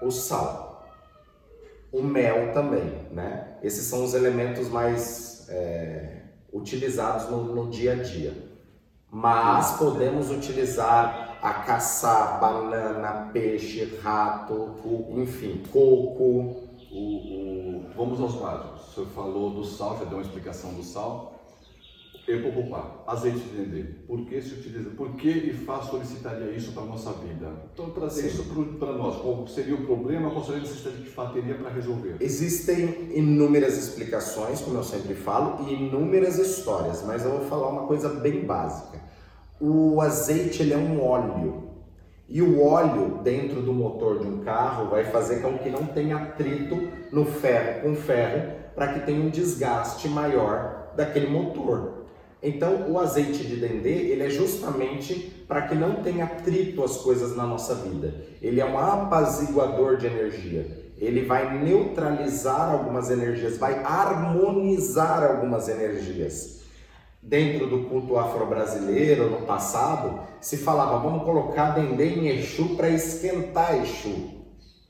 o 0.00 0.10
sal, 0.10 0.88
o 1.92 2.02
mel 2.02 2.52
também, 2.54 3.06
né? 3.10 3.58
Esses 3.62 3.84
são 3.84 4.04
os 4.04 4.14
elementos 4.14 4.68
mais 4.68 5.46
é, 5.50 6.21
utilizados 6.52 7.30
no, 7.30 7.44
no 7.44 7.70
dia 7.70 7.92
a 7.92 7.96
dia. 7.96 8.50
Mas 9.10 9.76
podemos 9.76 10.30
utilizar 10.30 11.38
a 11.42 11.54
caçar 11.54 12.40
banana, 12.40 13.30
peixe, 13.32 13.98
rato, 14.02 14.76
enfim, 15.16 15.62
coco. 15.72 16.70
O, 16.90 16.98
o, 16.98 17.86
vamos 17.96 18.20
aos 18.20 18.34
básicos. 18.34 18.88
O 18.88 18.94
senhor 18.94 19.06
falou 19.08 19.50
do 19.50 19.64
sal, 19.64 19.98
já 19.98 20.04
deu 20.04 20.18
uma 20.18 20.22
explicação 20.22 20.72
do 20.74 20.82
sal. 20.82 21.31
Epopopá, 22.26 23.02
azeite 23.06 23.40
de 23.40 23.56
dendê. 23.56 23.82
Por 24.06 24.24
que 24.26 24.40
se 24.40 24.54
utiliza? 24.54 24.90
Por 24.90 25.16
que 25.16 25.28
IFA 25.28 25.82
solicitaria 25.82 26.52
isso 26.52 26.70
para 26.72 26.84
a 26.84 26.86
nossa 26.86 27.12
vida? 27.14 27.50
Então, 27.74 27.90
trazer 27.90 28.22
Sim. 28.22 28.28
isso 28.28 28.76
para 28.78 28.92
nós. 28.92 29.16
Qual 29.20 29.46
seria 29.48 29.74
o 29.74 29.84
problema? 29.84 30.30
Qual 30.30 30.44
seria 30.44 30.60
a 30.60 30.62
necessidade 30.62 30.98
que 30.98 31.08
IFA 31.08 31.26
teria 31.30 31.54
para 31.56 31.70
resolver? 31.70 32.16
Existem 32.20 33.08
inúmeras 33.12 33.76
explicações, 33.76 34.60
como 34.60 34.76
eu 34.76 34.84
sempre 34.84 35.14
falo, 35.14 35.68
e 35.68 35.74
inúmeras 35.74 36.38
histórias, 36.38 37.02
mas 37.04 37.24
eu 37.24 37.32
vou 37.32 37.48
falar 37.48 37.68
uma 37.68 37.86
coisa 37.88 38.08
bem 38.08 38.44
básica. 38.44 39.00
O 39.60 40.00
azeite 40.00 40.62
ele 40.62 40.74
é 40.74 40.78
um 40.78 41.04
óleo. 41.04 41.70
E 42.28 42.40
o 42.40 42.62
óleo 42.62 43.20
dentro 43.22 43.60
do 43.60 43.74
motor 43.74 44.20
de 44.20 44.26
um 44.26 44.40
carro 44.40 44.88
vai 44.88 45.04
fazer 45.04 45.42
com 45.42 45.58
que 45.58 45.68
não 45.68 45.86
tenha 45.86 46.16
atrito 46.16 46.88
no 47.10 47.24
ferro 47.24 47.82
com 47.82 47.94
ferro 47.94 48.62
para 48.74 48.94
que 48.94 49.00
tenha 49.00 49.20
um 49.20 49.28
desgaste 49.28 50.08
maior 50.08 50.92
daquele 50.96 51.26
motor. 51.26 52.01
Então, 52.42 52.90
o 52.90 52.98
azeite 52.98 53.44
de 53.44 53.56
dendê, 53.56 54.10
ele 54.10 54.24
é 54.24 54.30
justamente 54.30 55.14
para 55.46 55.62
que 55.62 55.76
não 55.76 56.02
tenha 56.02 56.24
atrito 56.24 56.82
as 56.82 56.96
coisas 56.96 57.36
na 57.36 57.46
nossa 57.46 57.74
vida. 57.76 58.14
Ele 58.42 58.60
é 58.60 58.64
um 58.64 58.76
apaziguador 58.76 59.96
de 59.96 60.06
energia. 60.06 60.92
Ele 60.98 61.24
vai 61.24 61.62
neutralizar 61.62 62.72
algumas 62.72 63.10
energias, 63.10 63.58
vai 63.58 63.82
harmonizar 63.84 65.22
algumas 65.22 65.68
energias. 65.68 66.62
Dentro 67.22 67.68
do 67.68 67.84
culto 67.84 68.18
afro-brasileiro, 68.18 69.30
no 69.30 69.42
passado, 69.42 70.20
se 70.40 70.56
falava, 70.56 70.98
vamos 70.98 71.24
colocar 71.24 71.70
dendê 71.70 72.08
em 72.08 72.26
Exu 72.26 72.76
para 72.76 72.88
esquentar 72.88 73.80
Exu. 73.80 74.42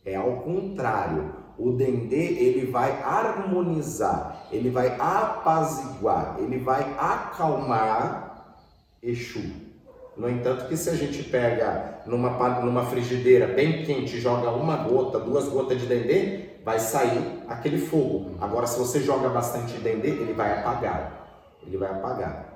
É 0.04 0.16
ao 0.16 0.40
contrário 0.40 1.41
o 1.58 1.72
dendê 1.72 2.16
ele 2.16 2.70
vai 2.70 3.02
harmonizar, 3.02 4.46
ele 4.50 4.70
vai 4.70 4.96
apaziguar, 4.98 6.36
ele 6.38 6.58
vai 6.58 6.82
acalmar 6.98 8.30
Exu. 9.02 9.40
No 10.16 10.28
entanto, 10.28 10.68
que 10.68 10.76
se 10.76 10.90
a 10.90 10.94
gente 10.94 11.24
pega 11.24 12.02
numa, 12.06 12.30
numa 12.60 12.84
frigideira 12.84 13.48
bem 13.48 13.84
quente 13.84 14.20
joga 14.20 14.50
uma 14.50 14.76
gota, 14.76 15.18
duas 15.18 15.48
gotas 15.48 15.80
de 15.80 15.86
dendê, 15.86 16.50
vai 16.64 16.78
sair 16.78 17.42
aquele 17.48 17.78
fogo. 17.78 18.36
Agora, 18.40 18.66
se 18.66 18.78
você 18.78 19.00
joga 19.00 19.28
bastante 19.28 19.72
dendê, 19.78 20.08
ele 20.08 20.32
vai 20.32 20.58
apagar. 20.58 21.56
Ele 21.66 21.76
vai 21.76 21.90
apagar. 21.90 22.51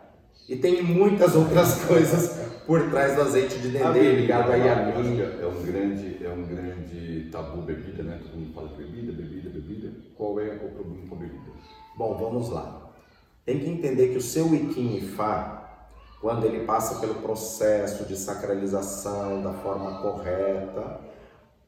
E 0.49 0.57
tem 0.57 0.83
muitas 0.83 1.35
outras 1.35 1.83
coisas 1.87 2.47
por 2.67 2.91
trás 2.91 3.15
do 3.15 3.23
azeite 3.23 3.59
de 3.59 3.69
dendê 3.69 4.13
ligado 4.17 4.51
a 4.51 4.57
Yamin. 4.57 5.21
É 5.21 5.47
um 5.47 5.63
grande, 5.63 6.25
é 6.25 6.29
um 6.29 6.43
grande 6.45 7.29
tabu 7.31 7.63
bebida, 7.63 8.03
né? 8.03 8.21
Todo 8.23 8.37
mundo 8.37 8.55
fala 8.55 8.69
de 8.69 8.75
bebida, 8.75 9.13
bebida, 9.13 9.51
bebida. 9.51 9.93
Qual 10.17 10.41
é 10.41 10.55
o 10.55 10.71
problema 10.71 11.07
com 11.09 11.15
a 11.15 11.19
bebida? 11.19 11.53
Bom, 11.97 12.17
vamos 12.17 12.51
lá. 12.51 12.93
Tem 13.45 13.61
que 13.61 13.69
entender 13.69 14.09
que 14.09 14.19
o 14.19 14.21
seu 14.21 14.53
Ikin 14.53 14.97
Ifá, 14.97 15.85
quando 16.21 16.45
ele 16.45 16.65
passa 16.65 16.99
pelo 17.01 17.15
processo 17.17 18.05
de 18.05 18.17
sacralização 18.17 19.43
da 19.43 19.53
forma 19.53 20.03
correta, 20.03 21.01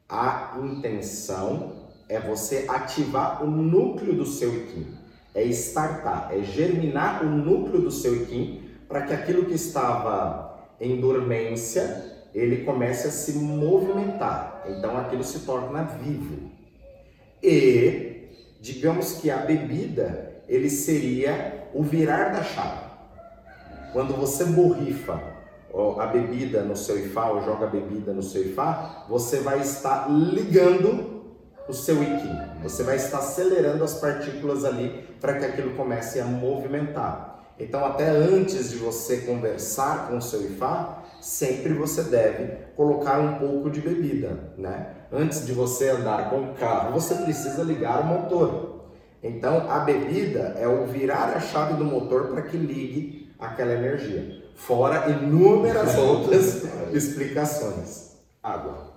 a 0.07 0.57
intenção 0.61 1.87
é 2.09 2.19
você 2.19 2.65
ativar 2.67 3.43
o 3.43 3.47
núcleo 3.49 4.13
do 4.13 4.25
seu 4.25 4.53
Ikim, 4.53 4.87
é 5.33 5.43
startar, 5.45 6.29
é 6.31 6.41
germinar 6.41 7.23
o 7.23 7.29
núcleo 7.29 7.81
do 7.81 7.91
seu 7.91 8.23
Ikim 8.23 8.58
para 8.89 9.03
que 9.03 9.13
aquilo 9.13 9.45
que 9.45 9.53
estava 9.53 10.59
em 10.81 10.99
dormência 10.99 12.17
ele 12.33 12.65
comece 12.65 13.07
a 13.07 13.11
se 13.11 13.33
movimentar. 13.33 14.63
Então 14.67 14.97
aquilo 14.97 15.23
se 15.23 15.39
torna 15.41 15.83
vivo. 15.83 16.49
E 17.41 18.27
digamos 18.59 19.13
que 19.13 19.29
a 19.29 19.37
bebida 19.37 20.41
ele 20.47 20.69
seria 20.69 21.69
o 21.73 21.83
virar 21.83 22.29
da 22.29 22.43
chave. 22.43 22.89
Quando 23.93 24.15
você 24.15 24.45
borrifa 24.45 25.21
a 25.99 26.05
bebida 26.07 26.63
no 26.63 26.75
seu 26.75 26.99
ifá 26.99 27.29
ou 27.29 27.43
joga 27.43 27.67
a 27.67 27.69
bebida 27.69 28.11
no 28.11 28.23
seu 28.23 28.41
ifá, 28.41 29.05
você 29.07 29.39
vai 29.39 29.59
estar 29.59 30.09
ligando 30.09 31.19
o 31.67 31.73
seu 31.73 32.01
ikim. 32.01 32.35
Você 32.63 32.83
vai 32.83 32.95
estar 32.95 33.19
acelerando 33.19 33.83
as 33.83 33.99
partículas 33.99 34.65
ali 34.65 35.07
para 35.21 35.37
que 35.37 35.45
aquilo 35.45 35.75
comece 35.75 36.19
a 36.19 36.25
movimentar. 36.25 37.28
Então, 37.59 37.83
até 37.83 38.07
antes 38.09 38.71
de 38.71 38.77
você 38.77 39.17
conversar 39.17 40.07
com 40.07 40.17
o 40.17 40.21
seu 40.21 40.41
ifá, 40.43 41.03
sempre 41.19 41.73
você 41.73 42.03
deve 42.03 42.53
colocar 42.75 43.19
um 43.19 43.37
pouco 43.37 43.69
de 43.69 43.81
bebida, 43.81 44.53
né? 44.57 44.95
Antes 45.11 45.45
de 45.45 45.51
você 45.51 45.89
andar 45.89 46.29
com 46.29 46.43
o 46.43 46.53
carro, 46.53 46.93
você 46.93 47.15
precisa 47.15 47.61
ligar 47.61 48.01
o 48.01 48.05
motor. 48.05 48.85
Então, 49.21 49.69
a 49.69 49.79
bebida 49.79 50.55
é 50.57 50.67
o 50.67 50.85
virar 50.85 51.33
a 51.35 51.39
chave 51.41 51.73
do 51.73 51.83
motor 51.83 52.27
para 52.27 52.43
que 52.43 52.55
ligue 52.55 53.29
aquela 53.37 53.73
energia. 53.73 54.41
Fora 54.55 55.09
inúmeras 55.09 55.95
outras 55.99 56.63
explicações. 56.93 58.17
Água. 58.41 58.88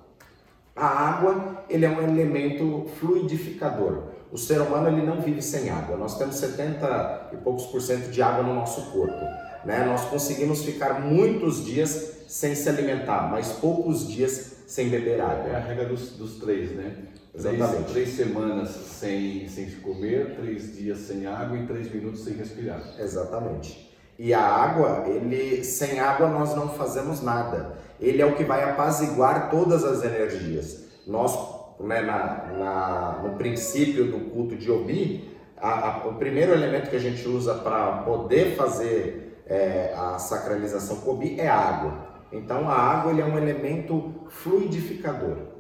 A 0.75 0.87
água, 0.87 1.65
ele 1.69 1.85
é 1.85 1.89
um 1.89 2.03
elemento 2.03 2.87
fluidificador. 2.99 4.05
O 4.31 4.39
ser 4.39 4.61
humano 4.61 4.89
ele 4.89 5.05
não 5.05 5.21
vive 5.21 5.43
sem 5.43 5.69
água. 5.69 5.97
Nós 5.97 6.17
temos 6.17 6.37
70 6.37 7.31
e 7.33 7.37
poucos 7.37 7.67
por 7.67 7.83
cento 7.83 8.11
de 8.11 8.23
água 8.23 8.43
no 8.43 8.55
nosso 8.55 8.91
corpo. 8.91 9.25
Né? 9.65 9.85
Nós 9.85 10.05
conseguimos 10.07 10.65
ficar 10.65 11.01
muitos 11.01 11.65
dias 11.65 12.25
sem 12.27 12.55
se 12.55 12.69
alimentar, 12.69 13.31
mas 13.31 13.53
poucos 13.53 14.09
dias 14.09 14.65
sem 14.67 14.89
beber 14.89 15.21
água. 15.21 15.51
É 15.51 15.57
a 15.57 15.61
regra 15.61 15.85
dos, 15.85 16.13
dos 16.13 16.39
três, 16.39 16.73
né? 16.73 16.97
Exatamente. 17.35 17.93
Três, 17.93 17.93
três, 17.93 18.09
semanas 18.11 18.71
sem, 18.71 19.47
sem 19.49 19.71
comer, 19.71 20.37
três 20.37 20.75
dias 20.75 20.99
sem 20.99 21.27
água 21.27 21.59
e 21.59 21.67
três 21.67 21.93
minutos 21.93 22.25
sem 22.25 22.35
respirar. 22.35 22.83
Exatamente. 22.99 23.93
E 24.19 24.33
a 24.33 24.41
água, 24.41 25.05
ele, 25.09 25.65
sem 25.65 25.99
água 25.99 26.29
nós 26.29 26.55
não 26.55 26.69
fazemos 26.71 27.23
nada. 27.23 27.75
Ele 28.03 28.21
é 28.21 28.27
o 28.27 28.35
que 28.35 28.43
vai 28.43 28.65
apaziguar 28.65 29.49
todas 29.49 29.85
as 29.85 30.05
energias. 30.05 30.85
Nós, 31.07 31.39
né, 31.79 32.01
na, 32.03 32.53
na, 32.59 33.21
no 33.23 33.37
princípio 33.37 34.11
do 34.11 34.31
culto 34.31 34.57
de 34.57 34.69
Obi, 34.71 35.31
a, 35.57 35.89
a, 35.89 36.09
o 36.09 36.17
primeiro 36.17 36.53
elemento 36.53 36.91
que 36.91 36.97
a 36.97 37.01
gente 37.01 37.27
usa 37.29 37.55
para 37.55 37.99
poder 37.99 38.57
fazer 38.57 39.45
é, 39.47 39.95
a 39.97 40.19
sacralização 40.19 40.97
com 40.97 41.13
Obi 41.13 41.39
é 41.39 41.49
água. 41.49 42.13
Então 42.33 42.69
a 42.69 42.75
água 42.75 43.13
ele 43.13 43.21
é 43.21 43.25
um 43.25 43.39
elemento 43.39 44.27
fluidificador. 44.29 45.53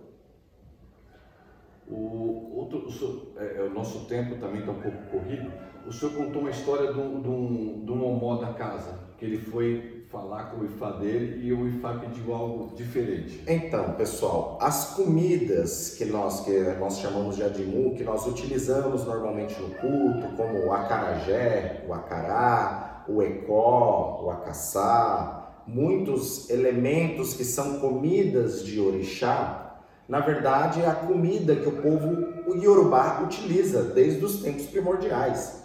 O, 1.88 2.56
outro, 2.56 2.88
o, 2.88 3.38
é, 3.38 3.58
é, 3.58 3.62
o 3.62 3.70
nosso 3.70 4.06
tempo 4.06 4.34
também 4.36 4.60
está 4.60 4.72
um 4.72 4.80
pouco 4.80 4.98
corrido. 5.12 5.52
O 5.86 5.92
senhor 5.92 6.14
contou 6.14 6.40
uma 6.40 6.50
história 6.50 6.92
de 6.92 6.98
um 6.98 8.04
homó 8.04 8.36
da 8.36 8.52
casa, 8.54 8.98
que 9.16 9.24
ele 9.24 9.38
foi 9.38 10.01
falar 10.12 10.50
com 10.50 10.58
o 10.60 10.64
IFA 10.66 10.90
dele 10.98 11.46
e 11.46 11.52
o 11.54 11.66
IFA 11.66 11.94
pediu 11.94 12.34
algo 12.34 12.76
diferente. 12.76 13.42
Então, 13.48 13.94
pessoal, 13.94 14.58
as 14.60 14.94
comidas 14.94 15.94
que 15.96 16.04
nós, 16.04 16.40
que 16.40 16.52
nós 16.78 16.98
chamamos 16.98 17.36
de 17.36 17.42
adimu, 17.42 17.94
que 17.94 18.04
nós 18.04 18.26
utilizamos 18.26 19.06
normalmente 19.06 19.58
no 19.58 19.70
culto, 19.70 20.36
como 20.36 20.66
o 20.66 20.72
acarajé, 20.72 21.86
o 21.88 21.94
acará, 21.94 23.04
o 23.08 23.22
ecó, 23.22 24.22
o 24.22 24.30
acaçá, 24.30 25.62
muitos 25.66 26.50
elementos 26.50 27.32
que 27.32 27.44
são 27.44 27.80
comidas 27.80 28.62
de 28.62 28.78
orixá, 28.78 29.80
na 30.06 30.20
verdade 30.20 30.82
é 30.82 30.86
a 30.86 30.94
comida 30.94 31.56
que 31.56 31.68
o 31.68 31.80
povo 31.80 32.32
Yorubá 32.54 33.22
utiliza 33.22 33.82
desde 33.82 34.22
os 34.24 34.42
tempos 34.42 34.66
primordiais. 34.66 35.62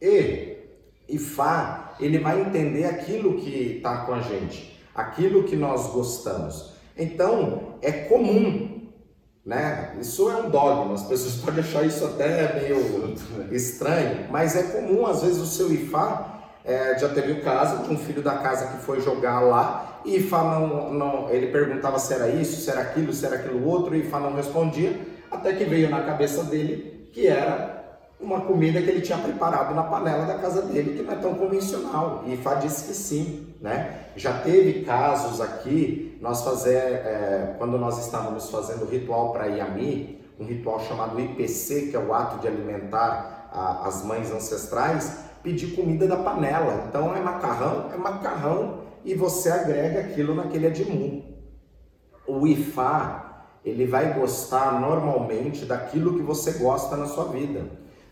E 0.00 0.59
Ifá, 1.10 1.94
ele 2.00 2.18
vai 2.18 2.40
entender 2.40 2.84
aquilo 2.84 3.38
que 3.40 3.76
está 3.76 3.98
com 3.98 4.14
a 4.14 4.20
gente, 4.20 4.78
aquilo 4.94 5.44
que 5.44 5.56
nós 5.56 5.88
gostamos. 5.88 6.74
Então, 6.96 7.74
é 7.82 7.92
comum, 7.92 8.88
né? 9.44 9.96
Isso 10.00 10.30
é 10.30 10.36
um 10.36 10.50
dogma, 10.50 10.94
as 10.94 11.02
pessoas 11.04 11.36
podem 11.44 11.60
achar 11.60 11.84
isso 11.84 12.04
até 12.04 12.60
meio 12.60 13.14
estranho, 13.50 14.26
mas 14.30 14.56
é 14.56 14.62
comum, 14.64 15.06
às 15.06 15.22
vezes, 15.22 15.38
o 15.38 15.46
seu 15.46 15.72
Ifá 15.72 16.40
é, 16.64 16.98
já 16.98 17.08
teve 17.08 17.32
o 17.32 17.42
caso 17.42 17.82
de 17.82 17.92
um 17.92 17.98
filho 17.98 18.22
da 18.22 18.36
casa 18.36 18.66
que 18.66 18.84
foi 18.84 19.00
jogar 19.00 19.40
lá 19.40 19.90
e 20.04 20.16
Ifá 20.16 20.42
não, 20.44 20.92
não, 20.92 21.30
ele 21.30 21.48
perguntava 21.48 21.98
se 21.98 22.12
era 22.14 22.28
isso, 22.28 22.60
se 22.60 22.70
era 22.70 22.80
aquilo, 22.80 23.12
se 23.12 23.24
era 23.26 23.36
aquilo 23.36 23.66
outro, 23.66 23.94
e 23.94 24.00
Ifá 24.00 24.18
não 24.18 24.34
respondia, 24.34 24.98
até 25.30 25.52
que 25.52 25.64
veio 25.64 25.90
na 25.90 26.02
cabeça 26.02 26.44
dele 26.44 27.08
que 27.12 27.26
era 27.26 27.79
uma 28.20 28.42
comida 28.42 28.82
que 28.82 28.90
ele 28.90 29.00
tinha 29.00 29.18
preparado 29.18 29.74
na 29.74 29.82
panela 29.84 30.26
da 30.26 30.38
casa 30.38 30.62
dele, 30.62 30.96
que 30.96 31.02
não 31.02 31.12
é 31.12 31.16
tão 31.16 31.34
convencional. 31.34 32.22
E 32.26 32.34
Ifá 32.34 32.54
disse 32.54 32.84
que 32.86 32.94
sim, 32.94 33.54
né? 33.60 34.08
Já 34.14 34.40
teve 34.40 34.84
casos 34.84 35.40
aqui, 35.40 36.18
nós 36.20 36.42
fazer, 36.42 36.76
é, 36.76 37.54
quando 37.56 37.78
nós 37.78 38.04
estávamos 38.04 38.50
fazendo 38.50 38.84
o 38.84 38.88
ritual 38.88 39.32
para 39.32 39.46
Yami, 39.46 40.20
um 40.38 40.44
ritual 40.44 40.80
chamado 40.80 41.18
IPC, 41.18 41.88
que 41.90 41.96
é 41.96 41.98
o 41.98 42.12
ato 42.12 42.40
de 42.40 42.48
alimentar 42.48 43.48
a, 43.52 43.86
as 43.86 44.04
mães 44.04 44.30
ancestrais, 44.30 45.24
pedir 45.42 45.74
comida 45.74 46.06
da 46.06 46.16
panela. 46.16 46.84
Então 46.88 47.14
é 47.14 47.20
macarrão, 47.20 47.90
é 47.92 47.96
macarrão 47.96 48.80
e 49.04 49.14
você 49.14 49.50
agrega 49.50 50.00
aquilo 50.00 50.34
naquele 50.34 50.66
adimum. 50.66 51.22
O 52.26 52.46
ifá, 52.46 53.46
ele 53.64 53.86
vai 53.86 54.14
gostar 54.18 54.78
normalmente 54.80 55.64
daquilo 55.64 56.16
que 56.16 56.22
você 56.22 56.52
gosta 56.52 56.96
na 56.96 57.06
sua 57.06 57.24
vida. 57.24 57.64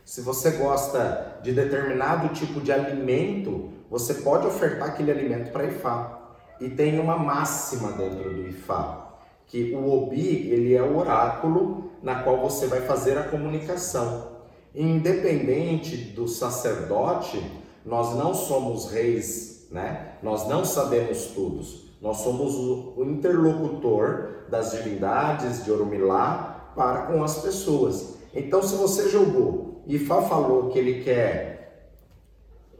Se 0.08 0.22
você 0.22 0.52
gosta 0.52 1.38
de 1.42 1.52
determinado 1.52 2.32
tipo 2.32 2.62
de 2.62 2.72
alimento, 2.72 3.68
você 3.90 4.14
pode 4.14 4.46
ofertar 4.46 4.88
aquele 4.88 5.10
alimento 5.10 5.52
para 5.52 5.66
ifá. 5.66 6.30
E 6.58 6.70
tem 6.70 6.98
uma 6.98 7.18
máxima 7.18 7.92
dentro 7.92 8.32
do 8.32 8.48
ifá, 8.48 9.18
que 9.46 9.74
o 9.74 9.86
obi, 9.86 10.48
ele 10.50 10.74
é 10.74 10.82
o 10.82 10.96
oráculo 10.96 11.90
na 12.02 12.22
qual 12.22 12.40
você 12.40 12.66
vai 12.66 12.80
fazer 12.80 13.18
a 13.18 13.24
comunicação. 13.24 14.28
Independente 14.74 15.94
do 15.98 16.26
sacerdote, 16.26 17.38
nós 17.84 18.16
não 18.16 18.32
somos 18.32 18.90
reis, 18.90 19.68
né? 19.70 20.14
Nós 20.22 20.48
não 20.48 20.64
sabemos 20.64 21.26
tudo. 21.34 21.62
Nós 22.00 22.16
somos 22.16 22.54
o 22.54 23.04
interlocutor 23.04 24.46
das 24.48 24.70
divindades 24.70 25.66
de 25.66 25.70
Orumilá 25.70 26.72
para 26.74 27.02
com 27.02 27.22
as 27.22 27.42
pessoas. 27.42 28.14
Então, 28.34 28.62
se 28.62 28.74
você 28.74 29.10
jogou 29.10 29.67
e 29.88 29.98
Fá 29.98 30.22
falou 30.22 30.68
que 30.68 30.78
ele 30.78 31.02
quer 31.02 31.88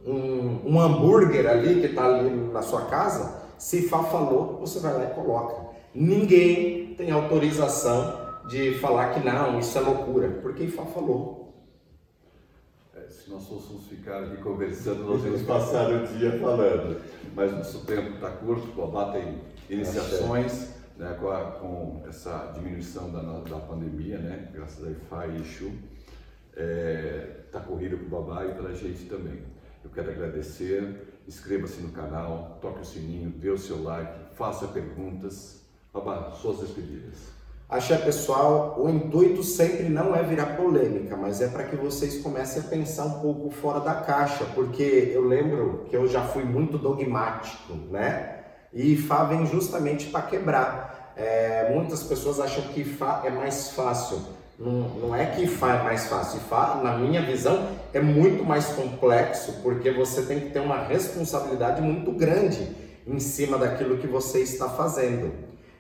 um, 0.07 0.61
um 0.65 0.81
hambúrguer 0.81 1.49
ali 1.49 1.81
que 1.81 1.87
está 1.87 2.05
ali 2.05 2.31
na 2.53 2.63
sua 2.63 2.83
casa, 2.83 3.43
se 3.59 3.89
Fá 3.89 4.05
falou, 4.05 4.59
você 4.61 4.79
vai 4.79 4.95
lá 4.95 5.05
e 5.05 5.15
coloca. 5.15 5.69
Ninguém 5.93 6.95
tem 6.95 7.11
autorização 7.11 8.29
de 8.49 8.75
falar 8.75 9.15
que 9.15 9.27
não, 9.27 9.59
isso 9.59 9.77
é 9.77 9.81
loucura, 9.81 10.29
porque 10.43 10.65
Ifá 10.65 10.85
falou 10.85 11.39
se 13.09 13.31
nós 13.31 13.47
fôssemos 13.47 13.87
ficar 13.87 14.23
aqui 14.23 14.37
conversando, 14.43 15.05
nós 15.05 15.25
íamos 15.25 15.43
passar 15.43 15.91
o 15.91 16.07
dia 16.07 16.39
falando. 16.39 17.01
Mas 17.35 17.53
nosso 17.53 17.85
tempo 17.85 18.15
está 18.15 18.31
curto, 18.31 18.69
o 18.71 18.87
Babá 18.87 19.13
tem 19.13 19.39
iniciações 19.69 20.75
né, 20.97 21.17
com, 21.21 21.31
a, 21.31 21.45
com, 21.53 22.03
essa 22.09 22.53
diminuição 22.55 23.11
da, 23.11 23.21
da 23.21 23.59
pandemia, 23.61 24.19
né, 24.19 24.49
graças 24.53 24.85
a 24.87 24.91
IFA 24.91 25.27
e 25.27 25.41
Exu. 25.41 25.73
Está 26.59 26.65
é, 26.65 27.45
tá 27.53 27.61
corrido 27.61 27.97
para 27.99 28.19
o 28.19 28.23
Babá 28.23 28.45
e 28.45 28.53
para 28.53 28.71
a 28.71 28.75
gente 28.75 29.05
também. 29.05 29.45
Eu 29.85 29.91
quero 29.91 30.11
agradecer, 30.11 31.23
inscreva-se 31.29 31.81
no 31.81 31.93
canal, 31.93 32.59
toque 32.61 32.81
o 32.81 32.85
sininho, 32.85 33.31
dê 33.31 33.49
o 33.49 33.57
seu 33.57 33.81
like, 33.81 34.35
faça 34.35 34.67
perguntas. 34.67 35.63
Babá, 35.95 36.33
suas 36.33 36.59
despedidas. 36.59 37.39
Axé 37.69 37.97
pessoal, 37.99 38.77
o 38.81 38.89
intuito 38.89 39.43
sempre 39.45 39.89
não 39.89 40.17
é 40.17 40.23
virar 40.23 40.57
polêmica, 40.57 41.17
mas 41.17 41.41
é 41.41 41.49
para 41.49 41.65
que 41.65 41.77
vocês 41.77 42.21
comecem 42.23 42.63
a 42.63 42.65
pensar 42.67 43.05
um 43.05 43.21
pouco 43.21 43.51
fora 43.51 43.79
da 43.79 43.95
caixa, 43.95 44.45
porque 44.55 45.13
eu 45.15 45.29
lembro 45.29 45.85
que 45.89 45.95
eu 45.95 46.09
já 46.09 46.25
fui 46.25 46.45
muito 46.45 46.77
dogmático, 46.77 47.75
né? 47.91 48.43
E 48.73 48.97
Fá 48.97 49.25
vem 49.25 49.47
justamente 49.47 50.07
para 50.07 50.23
quebrar. 50.23 51.13
É, 51.15 51.73
muitas 51.73 52.03
pessoas 52.03 52.41
acham 52.41 52.65
que 52.73 52.85
Fá 52.85 53.23
é 53.25 53.31
mais 53.31 53.71
fácil. 53.71 54.38
Não, 54.59 54.89
não 54.99 55.15
é 55.15 55.27
que 55.27 55.45
Ifá 55.45 55.77
é 55.77 55.83
mais 55.85 56.09
fácil. 56.09 56.39
Ifá, 56.39 56.81
na 56.83 56.99
minha 56.99 57.23
visão, 57.23 57.69
é 57.93 58.01
muito 58.01 58.45
mais 58.45 58.67
complexo 58.67 59.61
porque 59.63 59.91
você 59.91 60.23
tem 60.23 60.41
que 60.41 60.51
ter 60.51 60.59
uma 60.59 60.83
responsabilidade 60.83 61.81
muito 61.81 62.11
grande 62.11 62.69
em 63.07 63.21
cima 63.21 63.57
daquilo 63.57 63.99
que 63.99 64.07
você 64.07 64.41
está 64.41 64.69
fazendo. 64.69 65.33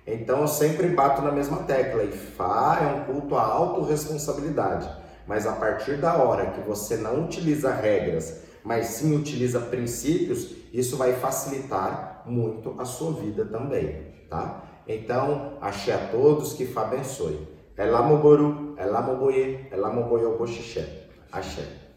Então 0.06 0.42
eu 0.42 0.48
sempre 0.48 0.86
bato 0.88 1.20
na 1.22 1.32
mesma 1.32 1.58
tecla. 1.64 2.04
Ifá 2.04 2.78
é 2.80 2.86
um 2.86 3.04
culto 3.04 3.34
à 3.34 3.42
autorresponsabilidade. 3.42 4.88
Mas 5.26 5.46
a 5.46 5.52
partir 5.52 5.96
da 5.96 6.16
hora 6.16 6.52
que 6.52 6.60
você 6.60 6.96
não 6.96 7.24
utiliza 7.24 7.70
regras, 7.74 8.42
mas 8.64 8.86
sim 8.86 9.14
utiliza 9.14 9.60
princípios, 9.60 10.54
isso 10.72 10.96
vai 10.96 11.14
facilitar 11.14 12.22
muito 12.24 12.74
a 12.78 12.84
sua 12.84 13.12
vida 13.12 13.44
também, 13.44 14.14
tá? 14.30 14.64
Então, 14.86 15.54
achei 15.60 15.92
a 15.92 15.98
todos 15.98 16.54
que 16.54 16.64
Fá 16.64 16.82
abençoe. 16.82 17.46
Elamoboru, 17.76 18.67
elamoboye 18.84 19.44
elamoboye 19.74 20.26
obo 20.32 20.44
ṣiṣẹ 20.46 20.84
àṣẹ. 21.38 21.87